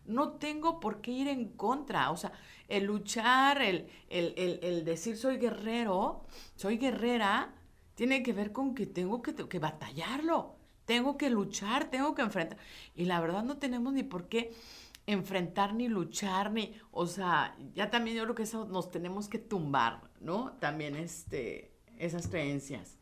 [0.07, 2.11] No tengo por qué ir en contra.
[2.11, 2.31] O sea,
[2.67, 7.53] el luchar, el, el, el- decir soy guerrero, soy guerrera,
[7.95, 10.55] tiene que ver con que tengo que, que batallarlo.
[10.85, 12.57] Tengo que luchar, tengo que enfrentar.
[12.95, 14.53] Y la verdad no tenemos ni por qué
[15.05, 19.39] enfrentar ni luchar ni, o sea, ya también yo creo que eso nos tenemos que
[19.39, 20.53] tumbar, ¿no?
[20.59, 22.97] También este, esas creencias.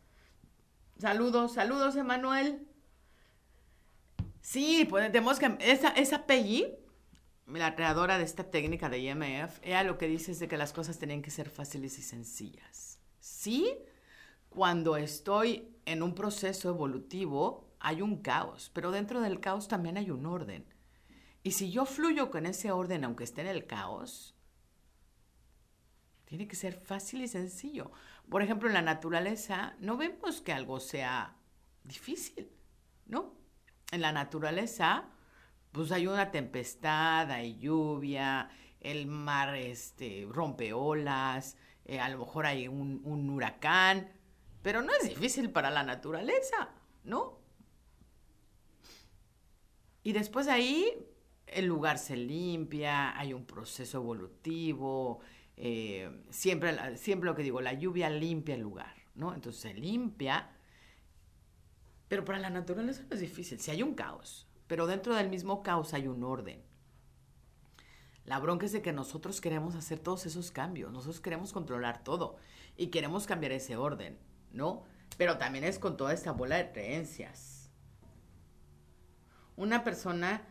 [0.97, 2.67] Saludos, saludos, Emanuel.
[4.41, 5.57] Sí, pues tenemos que.
[5.59, 6.25] Esa, esa
[7.47, 10.73] la creadora de esta técnica de IMF, ella lo que dice es de que las
[10.73, 12.99] cosas tienen que ser fáciles y sencillas.
[13.19, 13.77] Sí,
[14.49, 20.09] cuando estoy en un proceso evolutivo hay un caos, pero dentro del caos también hay
[20.09, 20.65] un orden.
[21.43, 24.35] Y si yo fluyo con ese orden, aunque esté en el caos,
[26.25, 27.91] tiene que ser fácil y sencillo.
[28.29, 31.35] Por ejemplo, en la naturaleza no vemos que algo sea
[31.83, 32.49] difícil,
[33.05, 33.35] ¿no?
[33.91, 35.09] En la naturaleza,
[35.75, 42.45] pues hay una tempestad, hay lluvia, el mar este, rompe olas, eh, a lo mejor
[42.45, 44.09] hay un, huracán,
[44.61, 46.69] pero no es difícil para la naturaleza,
[47.03, 47.41] ¿no?
[50.01, 51.07] Y después de ahí
[51.45, 55.19] el lugar se limpia, hay un proceso evolutivo,
[55.57, 59.33] eh, siempre, siempre lo que digo, la lluvia limpia el lugar, ¿no?
[59.33, 60.51] Entonces se limpia,
[62.07, 65.63] pero para la naturaleza no es difícil, si hay un caos, pero dentro del mismo
[65.63, 66.63] caos hay un orden.
[68.25, 72.37] La bronca es de que nosotros queremos hacer todos esos cambios, nosotros queremos controlar todo
[72.75, 74.17] y queremos cambiar ese orden,
[74.51, 74.83] ¿no?
[75.17, 77.69] Pero también es con toda esta bola de creencias.
[79.55, 80.41] Una persona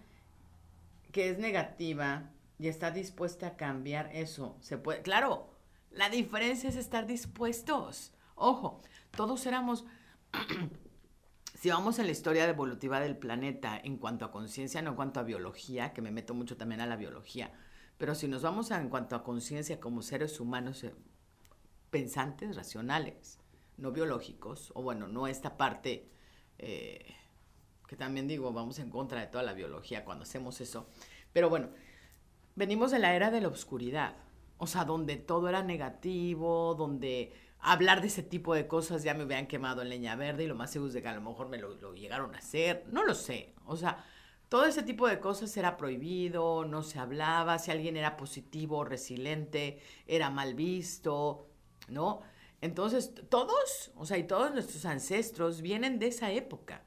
[1.10, 5.50] que es negativa y está dispuesta a cambiar eso, se puede, claro,
[5.90, 8.12] la diferencia es estar dispuestos.
[8.34, 9.84] Ojo, todos éramos,
[11.64, 15.18] si vamos en la historia evolutiva del planeta en cuanto a conciencia, no en cuanto
[15.18, 17.54] a biología, que me meto mucho también a la biología,
[17.96, 20.94] pero si nos vamos en cuanto a conciencia como seres humanos eh,
[21.88, 23.38] pensantes, racionales,
[23.78, 26.10] no biológicos, o bueno, no esta parte
[26.58, 27.14] eh,
[27.88, 30.86] que también digo, vamos en contra de toda la biología cuando hacemos eso.
[31.32, 31.70] Pero bueno,
[32.56, 34.16] venimos de la era de la oscuridad,
[34.58, 37.32] o sea, donde todo era negativo, donde
[37.64, 40.54] hablar de ese tipo de cosas ya me hubieran quemado en leña verde y lo
[40.54, 43.14] más seguro es de que a lo mejor me lo, llegaron a hacer, no lo
[43.14, 44.04] sé, o sea,
[44.48, 49.80] todo ese tipo de cosas era prohibido, no se hablaba, si alguien era positivo, resiliente,
[50.06, 51.48] era mal visto,
[51.88, 52.20] ¿no?
[52.60, 56.84] Entonces, todos, o sea, y todos nuestros ancestros vienen de esa época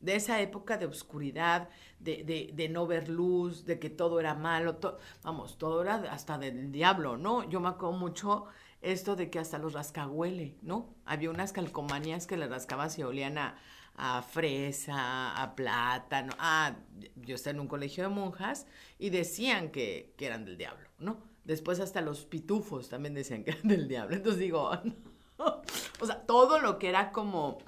[0.00, 4.78] de esa época de oscuridad, de, no ver luz, de que todo era malo,
[5.22, 7.48] vamos, todo era hasta del diablo, ¿no?
[7.48, 8.46] Yo me acuerdo mucho
[8.80, 10.94] esto de que hasta los rascahuele, ¿no?
[11.04, 13.56] Había unas calcomanías que le rascabas y olían a,
[14.30, 16.34] fresa, a plátano.
[16.38, 16.76] Ah,
[17.16, 18.66] yo estaba en un colegio de monjas
[18.98, 21.22] y decían que, que eran del diablo, ¿no?
[21.44, 24.16] Después hasta los pitufos también decían que eran del diablo.
[24.16, 24.70] Entonces digo,
[25.38, 27.58] o sea, todo lo que era como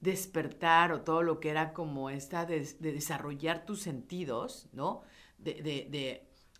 [0.00, 5.02] despertar o todo lo que era como esta de, desarrollar tus sentidos, ¿no?
[5.38, 5.54] De,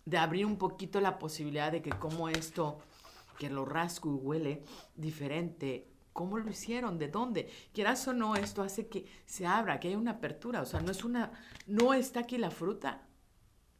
[0.05, 2.79] de, abrir un poquito la posibilidad de que como esto,
[3.39, 4.63] que lo rasco y huele
[4.95, 6.99] diferente, ¿cómo lo hicieron?
[6.99, 7.49] ¿De dónde?
[7.73, 10.91] Quieras o no, esto hace que se abra, que haya una apertura, o sea, no
[10.91, 11.31] es una,
[11.65, 13.07] no está aquí la fruta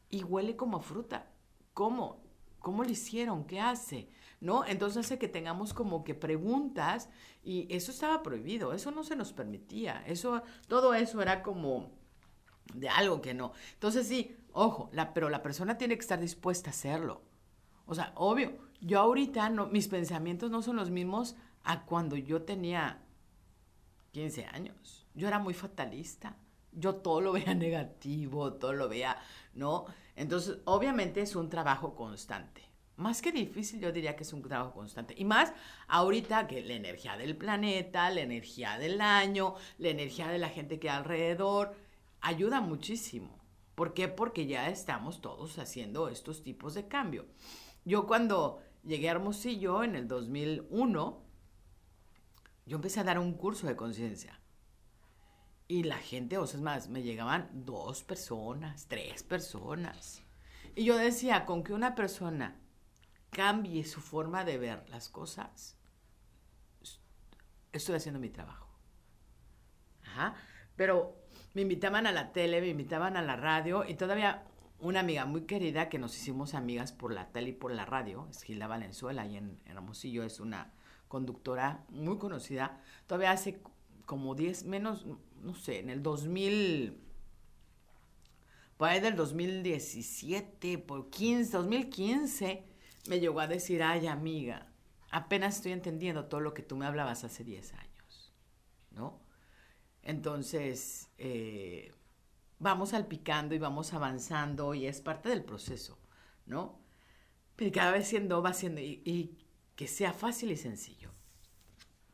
[0.10, 1.32] y huele como fruta.
[1.74, 2.24] ¿Cómo?
[2.58, 3.45] ¿Cómo lo hicieron?
[3.45, 4.10] ¿Qué hace?
[4.41, 4.65] ¿no?
[4.65, 7.10] Entonces hace que tengamos como que preguntas
[7.43, 11.91] y eso estaba prohibido, eso no se nos permitía, eso, todo eso era como
[12.74, 13.54] de algo que no.
[13.74, 17.22] Entonces sí, ojo, la, pero la persona tiene que estar dispuesta a hacerlo.
[17.86, 22.44] O sea, obvio, yo ahorita no, mis pensamientos no son los mismos a cuando yo
[22.44, 23.02] tenía
[24.12, 25.06] 15 años.
[25.13, 26.38] Yo era muy fatalista.
[26.72, 29.18] Yo todo lo veía negativo, todo lo veía,
[29.54, 29.86] ¿no?
[30.15, 34.74] Entonces, obviamente es un trabajo constante más que difícil, yo diría que es un trabajo
[34.74, 35.15] constante.
[35.18, 35.54] Y más
[35.88, 40.80] ahorita que la energía del planeta, la energía del año, la energía de la gente
[40.80, 41.74] que hay alrededor,
[42.20, 43.39] ayuda muchísimo.
[43.76, 44.10] ¿Por qué?
[44.10, 47.26] Porque ya estamos todos haciendo estos tipos de cambio.
[47.86, 51.24] Yo cuando llegué a Hermosillo en el 2001,
[52.65, 54.39] yo empecé a dar un curso de conciencia.
[55.68, 60.24] Y la gente, o sea, es más, me llegaban dos personas, tres personas.
[60.76, 62.60] Y yo decía, con que una persona
[63.30, 65.78] cambie su forma de ver las cosas,
[67.72, 68.68] estoy haciendo mi trabajo.
[70.04, 70.36] Ajá.
[70.76, 71.15] Pero
[71.54, 74.44] me invitaban a la tele, me invitaban a la radio y todavía
[74.82, 78.28] una amiga muy querida que nos hicimos amigas por la tele y por la radio,
[78.30, 80.74] es Gilda Valenzuela, y en, Hermosillo es una
[81.08, 82.82] conductora muy conocida.
[83.08, 83.62] Todavía hace
[84.06, 85.06] como 10, menos,
[85.42, 86.98] no sé, en el 2000,
[88.78, 92.63] por ahí del 2017, por 15, 2015,
[93.10, 94.68] me llegó a decir, ay amiga,
[95.12, 98.34] apenas estoy entendiendo todo lo que tú me hablabas hace 10 años,
[98.92, 99.20] ¿no?
[100.02, 101.92] Entonces, eh,
[102.60, 105.98] vamos salpicando y vamos avanzando y es parte del proceso,
[106.45, 106.80] ¿no?
[107.56, 109.38] Pero cada vez siendo, va siendo, y,
[109.76, 111.12] que sea fácil y sencillo.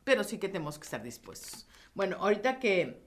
[0.04, 1.66] Pero sí que tenemos que estar dispuestos.
[1.94, 3.04] Bueno, ahorita que,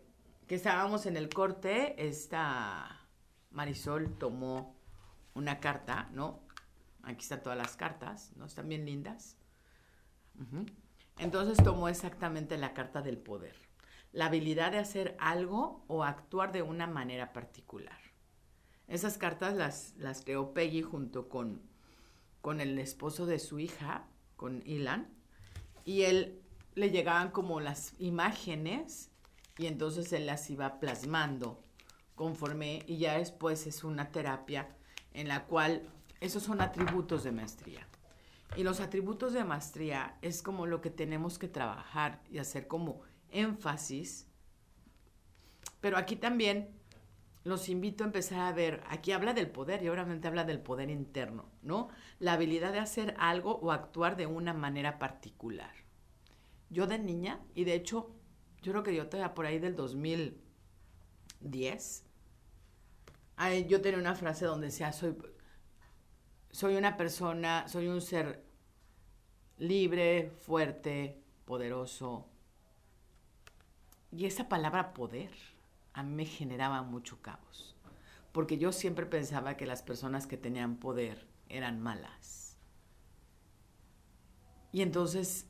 [0.48, 3.08] que estábamos en el corte, esta
[3.52, 4.78] Marisol tomó
[5.34, 6.42] una carta, ¿no?
[7.04, 8.46] Aquí están todas las cartas, ¿no?
[8.46, 9.38] Están bien lindas.
[11.18, 13.69] Entonces tomó exactamente la carta del poder.
[14.12, 17.98] La habilidad de hacer algo o actuar de una manera particular.
[18.88, 21.62] Esas cartas las, las creó Peggy junto con,
[22.42, 25.08] con el esposo de su hija, con Ilan.
[25.86, 26.42] Y él
[26.76, 29.12] le llegaban como las imágenes
[29.58, 31.62] y entonces él las iba plasmando
[32.16, 34.70] conforme y ya después es una terapia
[35.14, 35.84] en la cual
[36.22, 37.86] esos son atributos de maestría.
[38.56, 43.02] Y los atributos de maestría es como lo que tenemos que trabajar y hacer como
[43.32, 44.28] énfasis.
[45.82, 46.80] Pero aquí también
[47.44, 50.90] los invito a empezar a ver, aquí habla del poder y obviamente habla del poder
[50.90, 51.90] interno, ¿no?
[52.20, 55.74] La habilidad de hacer algo o actuar de una manera particular.
[56.70, 58.14] Yo de niña, y de hecho,
[58.62, 62.06] yo creo que yo todavía por ahí del 2010,
[63.38, 65.16] ay, yo tenía una frase donde decía, soy,
[66.52, 68.44] soy una persona, soy un ser
[69.58, 72.28] libre, fuerte, poderoso.
[74.12, 75.32] Y esa palabra poder
[75.94, 77.76] a mí me generaba mucho caos,
[78.32, 82.58] porque yo siempre pensaba que las personas que tenían poder eran malas.
[84.72, 85.48] Y entonces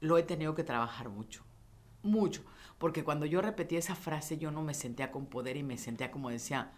[0.00, 1.44] lo he tenido que trabajar mucho,
[2.02, 2.44] mucho,
[2.78, 6.10] porque cuando yo repetía esa frase yo no me sentía con poder y me sentía
[6.12, 6.72] como decía,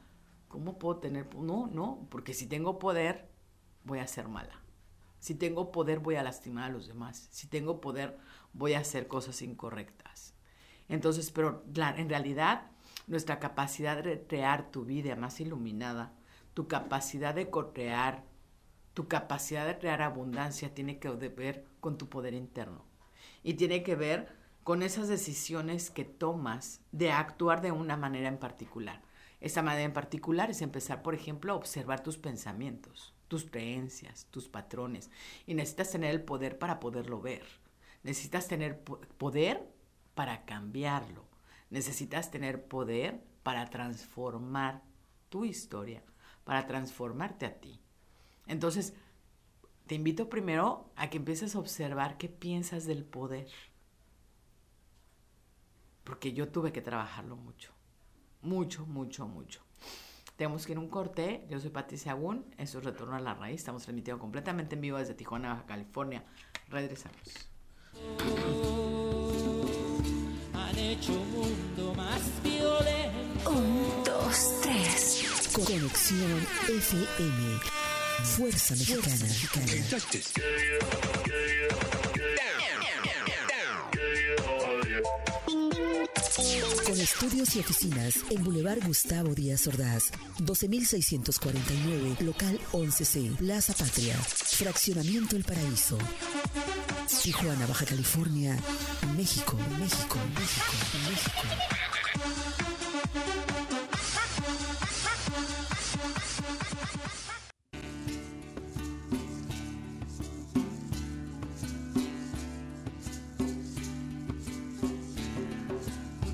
[0.49, 1.35] ¿cómo puedo tener?
[1.35, 3.29] No, no, porque si tengo poder
[3.85, 4.63] voy a ser mala.
[5.19, 7.29] Si tengo poder voy a lastimar a los demás.
[7.33, 8.19] Si tengo poder
[8.53, 10.38] voy a hacer cosas incorrectas.
[10.89, 12.71] Entonces, pero en realidad
[13.07, 16.13] nuestra capacidad de crear tu vida más iluminada,
[16.55, 18.25] tu capacidad de crear,
[18.95, 22.85] tu capacidad de crear abundancia tiene que ver con tu poder interno
[23.43, 28.39] y tiene que ver con esas decisiones que tomas de actuar de una manera en
[28.39, 29.03] particular.
[29.41, 34.49] Esa manera en particular es empezar, por ejemplo, a observar tus pensamientos, tus creencias, tus
[34.49, 35.11] patrones.
[35.47, 37.47] Y necesitas tener el poder para poderlo ver.
[38.03, 39.67] Necesitas tener poder
[40.19, 41.29] para cambiarlo.
[41.71, 44.83] Necesitas tener poder para transformar
[45.29, 46.03] tu historia,
[46.43, 47.81] para transformarte a ti.
[48.49, 48.95] Entonces,
[49.87, 53.47] te invito primero a que empieces a observar qué piensas del poder.
[56.03, 57.73] Porque yo tuve que trabajarlo mucho.
[58.43, 59.63] Mucho, mucho, mucho.
[60.35, 61.47] Tenemos que ir a un corte.
[61.49, 62.45] Yo soy Patricia Agún.
[62.59, 63.61] Eso es Retorno a la Raíz.
[63.61, 66.25] Estamos transmitiendo completamente en vivo desde Tijuana, Baja California.
[66.71, 67.49] Regresamos.
[70.89, 73.51] Hecho un mundo más violento.
[73.51, 75.23] Un, dos, tres.
[75.53, 77.61] Conexión FM.
[78.25, 79.27] Fuerza Mexicana.
[86.87, 90.05] Con estudios y oficinas en Boulevard Gustavo Díaz Ordaz,
[90.39, 95.99] 12649, local 11C, Plaza Patria, Fraccionamiento El Paraíso.
[97.09, 98.55] Tijuana, Baja California,
[99.17, 100.73] México, México, México,
[101.09, 101.43] México.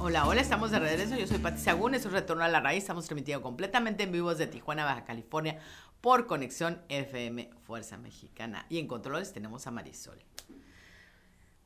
[0.01, 1.17] Hola, hola, estamos de regreso.
[1.17, 2.83] Yo soy Pati Sagún, es un retorno a la raíz.
[2.83, 5.61] Estamos transmitiendo completamente en vivo desde Tijuana, Baja California,
[6.01, 8.67] por conexión FM Fuerza Mexicana.
[8.69, 10.19] Y en controles tenemos a Marisol.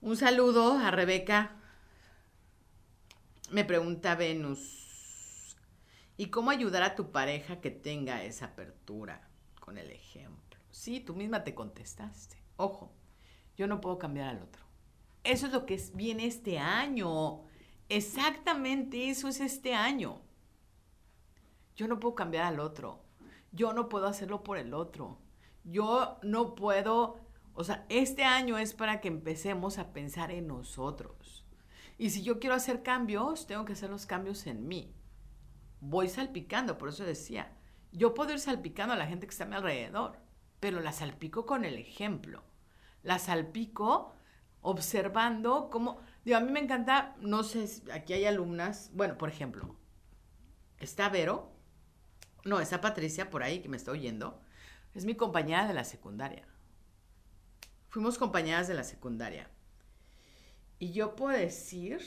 [0.00, 1.56] Un saludo a Rebeca.
[3.50, 5.56] Me pregunta Venus.
[6.16, 10.60] ¿Y cómo ayudar a tu pareja que tenga esa apertura con el ejemplo?
[10.70, 12.36] Sí, tú misma te contestaste.
[12.56, 12.92] Ojo,
[13.56, 14.64] yo no puedo cambiar al otro.
[15.24, 17.42] Eso es lo que viene este año.
[17.88, 20.22] Exactamente eso es este año.
[21.74, 23.02] Yo no puedo cambiar al otro.
[23.50, 25.18] Yo no puedo hacerlo por el otro.
[25.64, 27.18] Yo no puedo,
[27.58, 31.44] o sea, este año es para que empecemos a pensar en nosotros.
[31.98, 34.94] Y si yo quiero hacer cambios, tengo que hacer los cambios en mí.
[35.80, 37.52] Voy salpicando, por eso decía,
[37.90, 40.20] yo puedo ir salpicando a la gente que está a mi alrededor,
[40.60, 42.44] pero la salpico con el ejemplo.
[43.02, 44.14] La salpico
[44.60, 49.74] observando cómo Digo, a mí me encanta, no sé, aquí hay alumnas, bueno, por ejemplo,
[50.78, 51.50] está Vero,
[52.44, 54.40] no, está Patricia por ahí que me está oyendo,
[54.94, 56.46] es mi compañera de la secundaria.
[57.88, 59.50] Fuimos compañeras de la secundaria.
[60.78, 62.00] Y yo puedo decir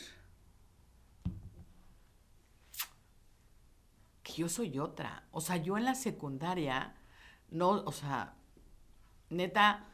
[4.24, 5.28] que yo soy otra.
[5.32, 6.96] O sea, yo en la secundaria,
[7.50, 8.36] no, o sea,
[9.30, 9.88] neta,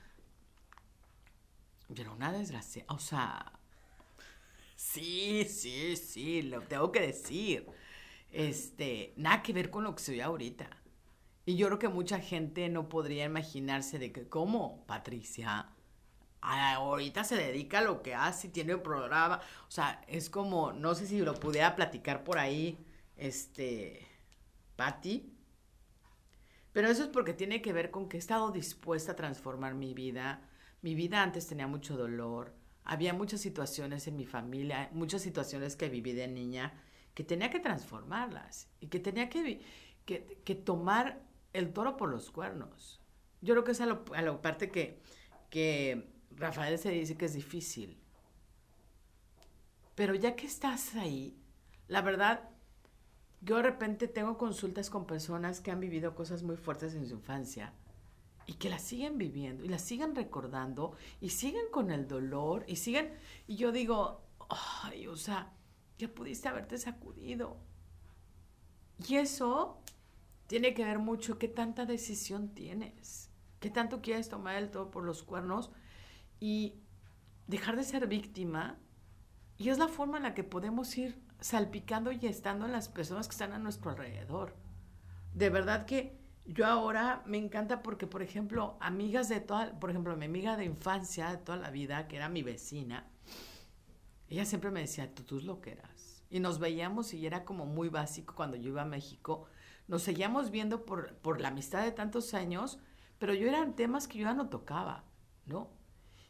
[1.95, 3.57] pero una desgracia, o sea,
[4.77, 7.65] Sí, sí, sí, lo tengo que decir.
[8.31, 10.69] Este, nada que ver con lo que soy ahorita.
[11.45, 15.69] Y yo creo que mucha gente no podría imaginarse de que, ¿cómo, Patricia?
[16.47, 19.41] Ahorita se dedica a lo que hace tiene un programa.
[19.67, 22.77] O sea, es como, no sé si lo pudiera platicar por ahí,
[23.15, 24.07] este,
[24.75, 25.33] Patti.
[26.71, 29.93] Pero eso es porque tiene que ver con que he estado dispuesta a transformar mi
[29.93, 30.41] vida.
[30.81, 32.53] Mi vida antes tenía mucho dolor.
[32.83, 36.73] Había muchas situaciones en mi familia, muchas situaciones que viví de niña,
[37.13, 39.61] que tenía que transformarlas y que tenía que,
[40.05, 41.21] que, tomar
[41.51, 43.01] el toro por los cuernos.
[43.41, 45.01] Yo creo que es a la parte que,
[45.49, 47.99] que Rafael se dice que es difícil.
[49.95, 51.35] Pero ya que estás ahí,
[51.87, 52.49] la verdad,
[53.41, 57.15] yo de repente tengo consultas con personas que han vivido cosas muy fuertes en su
[57.15, 57.73] infancia
[58.45, 62.77] y que las siguen viviendo y las siguen recordando y siguen con el dolor y
[62.77, 63.11] siguen,
[63.47, 64.21] y yo digo,
[64.83, 65.51] ay, o sea,
[65.97, 67.57] ya pudiste haberte sacudido.
[69.07, 69.81] Y eso
[70.47, 73.29] tiene que ver mucho qué tanta decisión tienes,
[73.59, 75.71] qué tanto quieres tomar el todo por los cuernos
[76.39, 76.75] y
[77.47, 78.77] dejar de ser víctima.
[79.57, 83.27] Y es la forma en la que podemos ir salpicando y estando en las personas
[83.27, 84.55] que están a nuestro alrededor.
[85.33, 90.15] De verdad que yo ahora me encanta porque, por ejemplo, amigas de toda, por ejemplo,
[90.15, 93.07] mi amiga de infancia, de toda la vida, que era mi vecina,
[94.29, 96.23] ella siempre me decía, tú, tú es lo que eras.
[96.29, 99.45] Y nos veíamos y era como muy básico cuando yo iba a México.
[99.87, 102.79] Nos seguíamos viendo por, por la amistad de tantos años,
[103.19, 105.05] pero yo eran temas que yo ya no tocaba,
[105.45, 105.76] ¿no?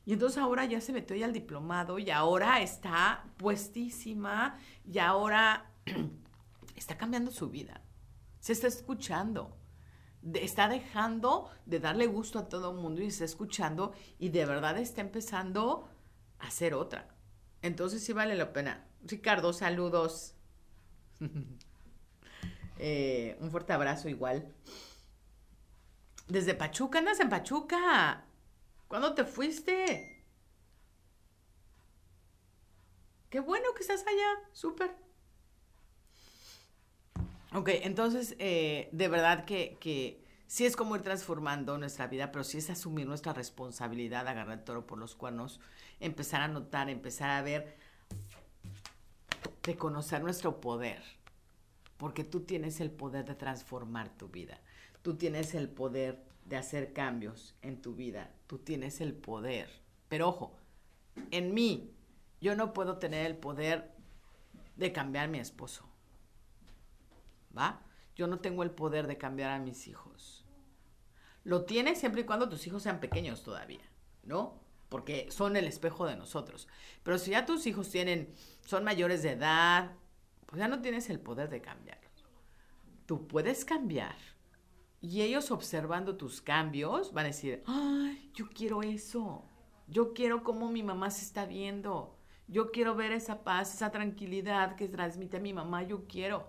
[0.08, 4.58] Y entonces ahora ya se metió ya al diplomado y ahora está puestísima
[4.89, 5.70] y ahora
[6.78, 7.82] está cambiando su vida.
[8.39, 9.58] Se está escuchando.
[10.34, 14.78] está dejando de darle gusto a todo el mundo y está escuchando y de verdad
[14.78, 15.89] está empezando
[16.39, 17.10] a hacer otra.
[17.62, 18.88] Entonces sí vale la pena.
[19.03, 20.36] Ricardo, saludos.
[22.80, 24.53] Eh, un fuerte abrazo igual.
[26.28, 28.27] Desde Pachuca, andas en Pachuca.
[28.88, 30.24] ¿Cuándo te fuiste?
[33.30, 34.96] Qué bueno que estás allá, súper.
[37.54, 42.44] Ok, entonces, eh, de verdad que, que sí es como ir transformando nuestra vida, pero
[42.44, 45.60] sí es asumir nuestra responsabilidad, agarrar el toro por los cuernos,
[46.00, 47.76] empezar a notar, empezar a ver,
[49.64, 51.04] reconocer nuestro poder,
[51.98, 54.62] porque tú tienes el poder de transformar tu vida,
[55.02, 58.32] tú tienes el poder de hacer cambios en tu vida.
[58.48, 59.70] Tú tienes el poder.
[60.08, 60.58] Pero ojo,
[61.32, 61.93] en mí
[62.39, 63.91] yo no puedo tener el poder
[64.76, 65.89] de cambiar a mi esposo.
[67.58, 67.82] ¿Va?
[68.16, 70.45] Yo no tengo el poder de cambiar a mis hijos.
[71.43, 73.89] Lo tienes siempre y cuando tus hijos sean pequeños todavía,
[74.24, 74.62] ¿no?
[74.89, 76.68] Porque son el espejo de nosotros.
[77.04, 78.34] Pero si ya tus hijos tienen,
[78.66, 79.91] son mayores de edad,
[80.45, 82.26] pues ya no tienes el poder de cambiarlos.
[83.06, 84.16] Tú puedes cambiar
[85.02, 89.45] y ellos observando tus cambios van a decir, ay, yo quiero eso.
[89.88, 92.18] Yo quiero cómo mi mamá se está viendo.
[92.48, 95.84] Yo quiero ver esa paz, esa tranquilidad que transmite a mi mamá.
[95.84, 96.48] Yo quiero.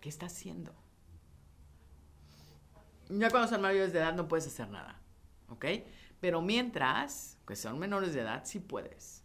[0.00, 0.74] ¿Qué está haciendo?
[3.08, 5.00] Ya cuando son mayores de edad no puedes hacer nada.
[5.48, 5.64] ¿Ok?
[6.20, 9.24] Pero mientras, que son menores de edad, sí puedes.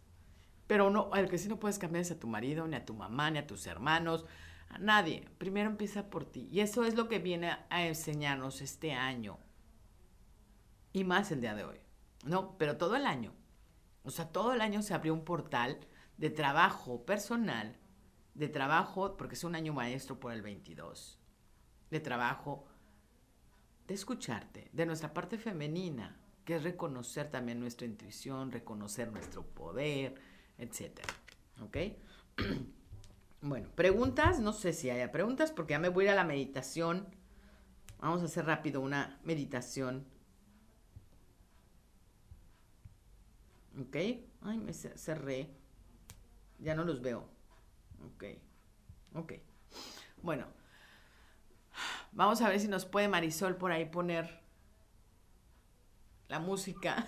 [0.66, 2.94] Pero no, el que sí no puedes cambiar es a tu marido, ni a tu
[2.94, 4.24] mamá, ni a tus hermanos,
[4.78, 5.28] nadie.
[5.38, 6.48] Primero empieza por ti.
[6.50, 9.38] Y eso es lo que viene a enseñarnos este año.
[10.92, 11.78] Y más el día de hoy.
[12.24, 13.32] No, pero todo el año.
[14.04, 15.78] O sea, todo el año se abrió un portal
[16.16, 17.76] de trabajo personal,
[18.34, 21.18] de trabajo, porque es un año maestro por el 22,
[21.90, 22.66] de trabajo,
[23.86, 30.14] de escucharte, de nuestra parte femenina, que es reconocer también nuestra intuición, reconocer nuestro poder,
[30.58, 31.00] etc.
[31.62, 31.76] ¿Ok?
[33.44, 36.24] Bueno, preguntas, no sé si haya preguntas porque ya me voy a ir a la
[36.24, 37.06] meditación.
[37.98, 40.06] Vamos a hacer rápido una meditación.
[43.78, 43.96] ¿Ok?
[44.40, 45.50] Ay, me cerré.
[46.58, 47.28] Ya no los veo.
[48.14, 48.24] Ok.
[49.12, 49.34] Ok.
[50.22, 50.46] Bueno.
[52.12, 54.40] Vamos a ver si nos puede Marisol por ahí poner
[56.28, 57.06] la música.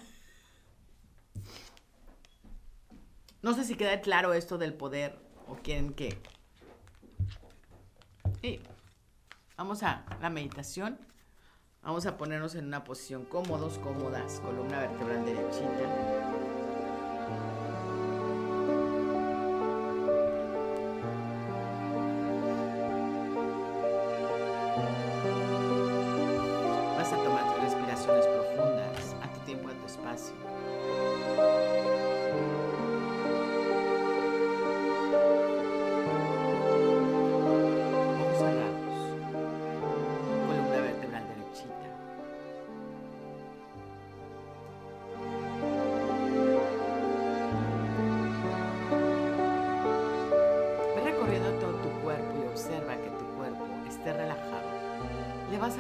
[3.41, 6.19] No sé si queda claro esto del poder o quieren que...
[8.43, 8.61] Y
[9.57, 10.99] vamos a la meditación.
[11.83, 16.36] Vamos a ponernos en una posición cómodos, cómodas, columna vertebral derechita.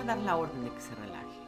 [0.06, 1.40] Dar la orden de que se relaje.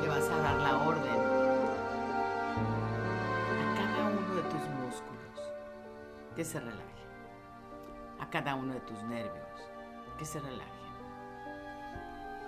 [0.00, 1.20] Le vas a dar la orden
[3.52, 5.52] a cada uno de tus músculos
[6.34, 6.82] que se relaje.
[8.18, 9.70] A cada uno de tus nervios
[10.18, 10.77] que se relaje.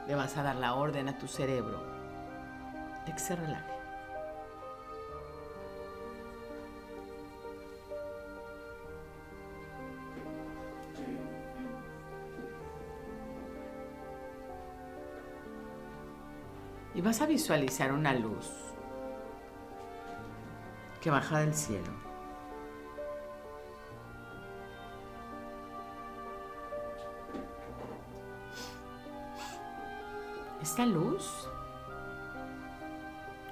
[0.07, 1.83] Le vas a dar la orden a tu cerebro
[3.07, 3.71] de que se relaje.
[16.95, 18.51] Y vas a visualizar una luz
[21.01, 22.10] que baja del cielo.
[30.71, 31.49] Esta luz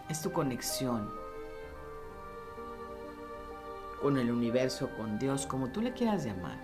[0.09, 1.11] es tu conexión
[4.01, 6.57] con el universo, con Dios, como tú le quieras llamar.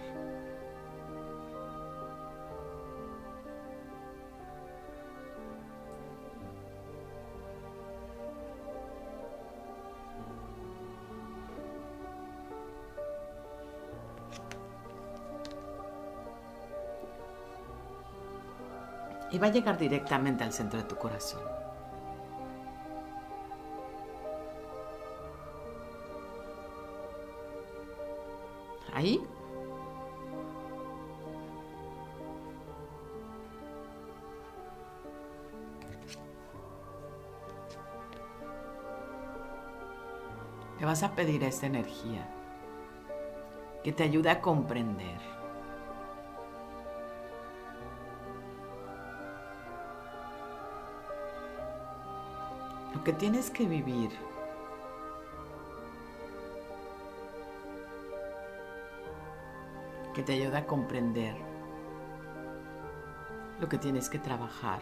[19.35, 21.43] Y va a llegar directamente al centro de tu corazón.
[28.93, 29.21] Ahí.
[40.79, 42.25] Le vas a pedir a esta energía
[43.83, 45.19] que te ayude a comprender
[53.05, 54.11] que tienes que vivir.
[60.15, 61.37] Que te ayuda a comprender
[63.61, 64.81] lo que tienes que trabajar.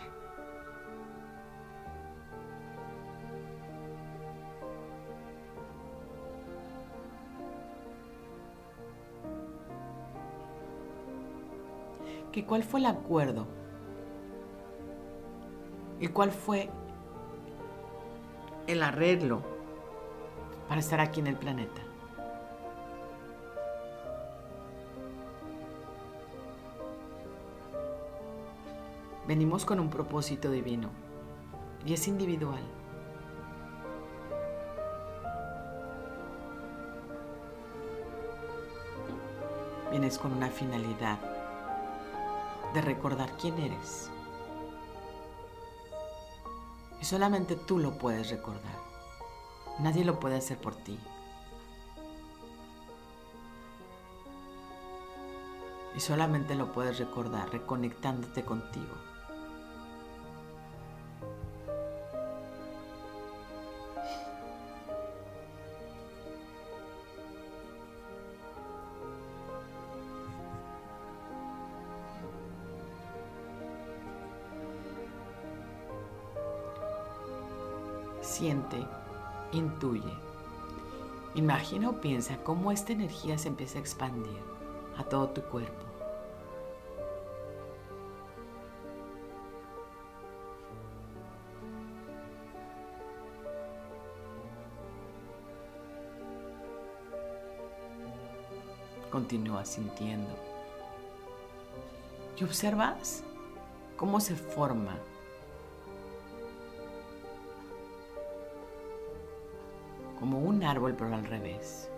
[12.30, 13.46] Que cuál fue el acuerdo
[16.00, 16.70] y cuál fue
[18.72, 19.42] el arreglo
[20.68, 21.82] para estar aquí en el planeta.
[29.26, 30.88] Venimos con un propósito divino
[31.86, 32.62] y es individual.
[39.90, 41.18] Vienes con una finalidad
[42.74, 44.10] de recordar quién eres.
[47.02, 48.78] Y solamente tú lo puedes recordar.
[49.80, 51.00] Nadie lo puede hacer por ti.
[55.96, 58.94] Y solamente lo puedes recordar reconectándote contigo.
[79.52, 80.14] Intuye.
[81.34, 84.40] Imagina o piensa cómo esta energía se empieza a expandir
[84.96, 85.84] a todo tu cuerpo.
[99.10, 100.34] Continúa sintiendo.
[102.38, 103.22] Y observas
[103.96, 104.98] cómo se forma
[110.64, 111.90] árbol pero al revés.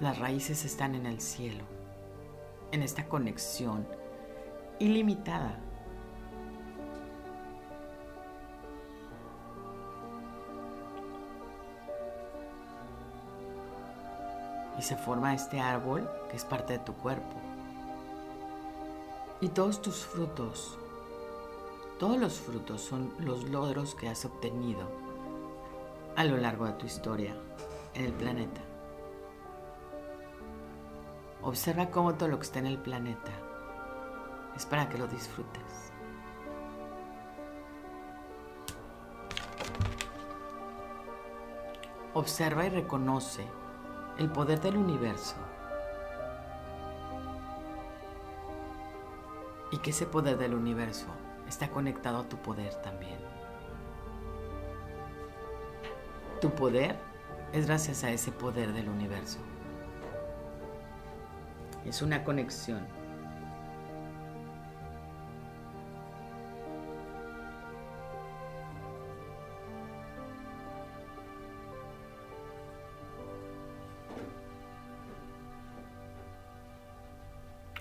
[0.00, 1.64] Las raíces están en el cielo,
[2.72, 3.86] en esta conexión
[4.78, 5.58] ilimitada.
[14.78, 17.36] Y se forma este árbol que es parte de tu cuerpo.
[19.42, 20.78] Y todos tus frutos,
[21.98, 25.09] todos los frutos son los logros que has obtenido
[26.16, 27.34] a lo largo de tu historia
[27.94, 28.60] en el planeta.
[31.42, 33.32] Observa cómo todo lo que está en el planeta
[34.54, 35.92] es para que lo disfrutes.
[42.12, 43.46] Observa y reconoce
[44.18, 45.36] el poder del universo
[49.70, 51.06] y que ese poder del universo
[51.48, 53.29] está conectado a tu poder también.
[56.40, 56.96] Tu poder
[57.52, 59.38] es gracias a ese poder del universo.
[61.84, 62.86] Es una conexión.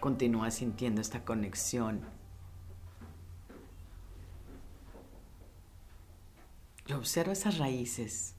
[0.02, 2.02] Continúa sintiendo esta conexión.
[6.88, 8.36] Y observa esas raíces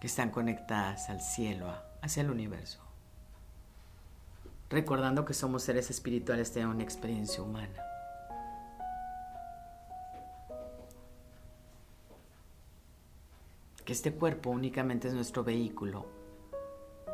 [0.00, 1.72] que están conectadas al cielo,
[2.02, 2.80] hacia el universo.
[4.68, 7.82] Recordando que somos seres espirituales de una experiencia humana.
[13.84, 16.06] Que este cuerpo únicamente es nuestro vehículo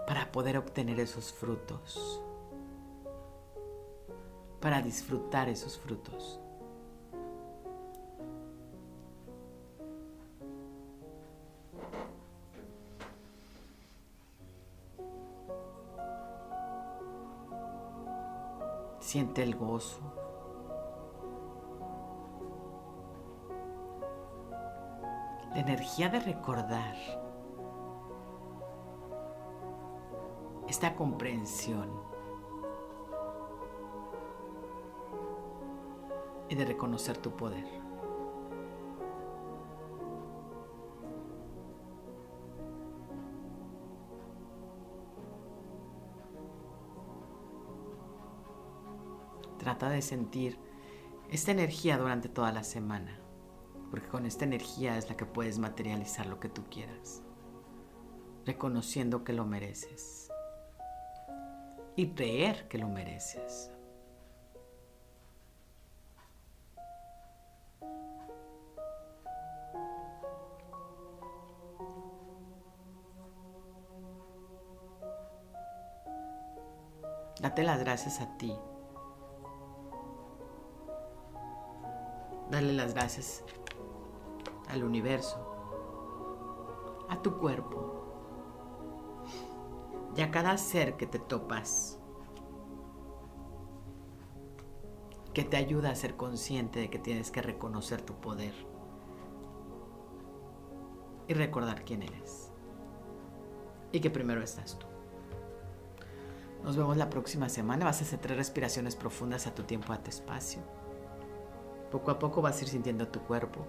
[0.07, 2.21] para poder obtener esos frutos,
[4.61, 6.41] para disfrutar esos frutos.
[19.13, 20.01] Siente el gozo.
[25.51, 26.97] La energía de recordar.
[30.67, 31.91] Esta comprensión.
[36.49, 37.67] Y de reconocer tu poder.
[49.91, 50.59] De sentir
[51.29, 53.19] esta energía durante toda la semana,
[53.91, 57.21] porque con esta energía es la que puedes materializar lo que tú quieras,
[58.47, 60.31] reconociendo que lo mereces
[61.97, 63.71] y creer que lo mereces.
[77.41, 78.57] Date las gracias a ti
[82.63, 83.43] Dale las gracias
[84.69, 85.37] al universo,
[87.09, 88.05] a tu cuerpo
[90.15, 91.99] y a cada ser que te topas,
[95.35, 98.55] que te ayuda a ser consciente de que tienes que reconocer tu poder
[101.27, 102.53] y recordar quién eres
[103.91, 104.87] y que primero estás tú.
[106.63, 107.87] Nos vemos la próxima semana.
[107.87, 110.63] Vas a hacer tres respiraciones profundas a tu tiempo, a tu espacio.
[111.93, 113.67] Poco a poco vas a ir sintiendo tu cuerpo.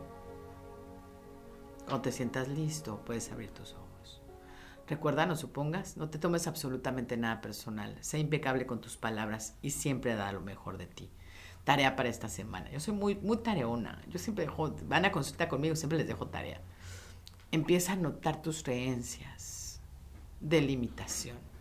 [1.84, 4.21] Cuando te sientas listo, puedes abrir tus ojos.
[4.88, 7.97] Recuerda, no supongas, no te tomes absolutamente nada personal.
[7.99, 11.09] Sé impecable con tus palabras y siempre da lo mejor de ti.
[11.65, 12.71] Tarea para esta semana.
[12.71, 14.01] Yo soy muy, muy tareona.
[14.07, 16.61] Yo siempre dejo, van a consulta conmigo, siempre les dejo tarea.
[17.51, 19.82] Empieza a notar tus creencias
[20.39, 21.53] de limitación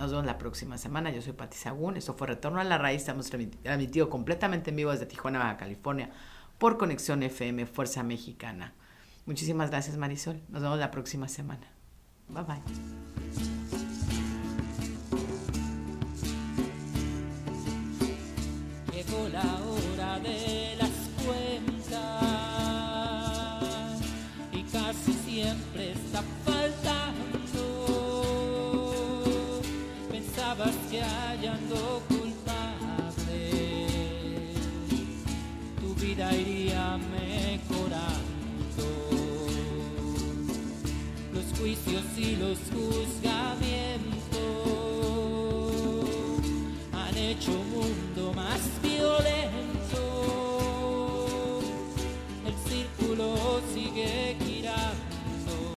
[0.00, 1.10] nos vemos la próxima semana.
[1.10, 1.96] Yo soy Pati Sagún.
[1.96, 3.02] Esto fue Retorno a la Raíz.
[3.02, 6.10] Estamos transmitido completamente en vivo desde Tijuana, Baja California,
[6.58, 8.72] por Conexión FM Fuerza Mexicana.
[9.26, 10.40] Muchísimas gracias, Marisol.
[10.48, 11.66] Nos vemos la próxima semana.
[12.28, 12.60] Bye bye.
[42.20, 43.39] Y los juzgados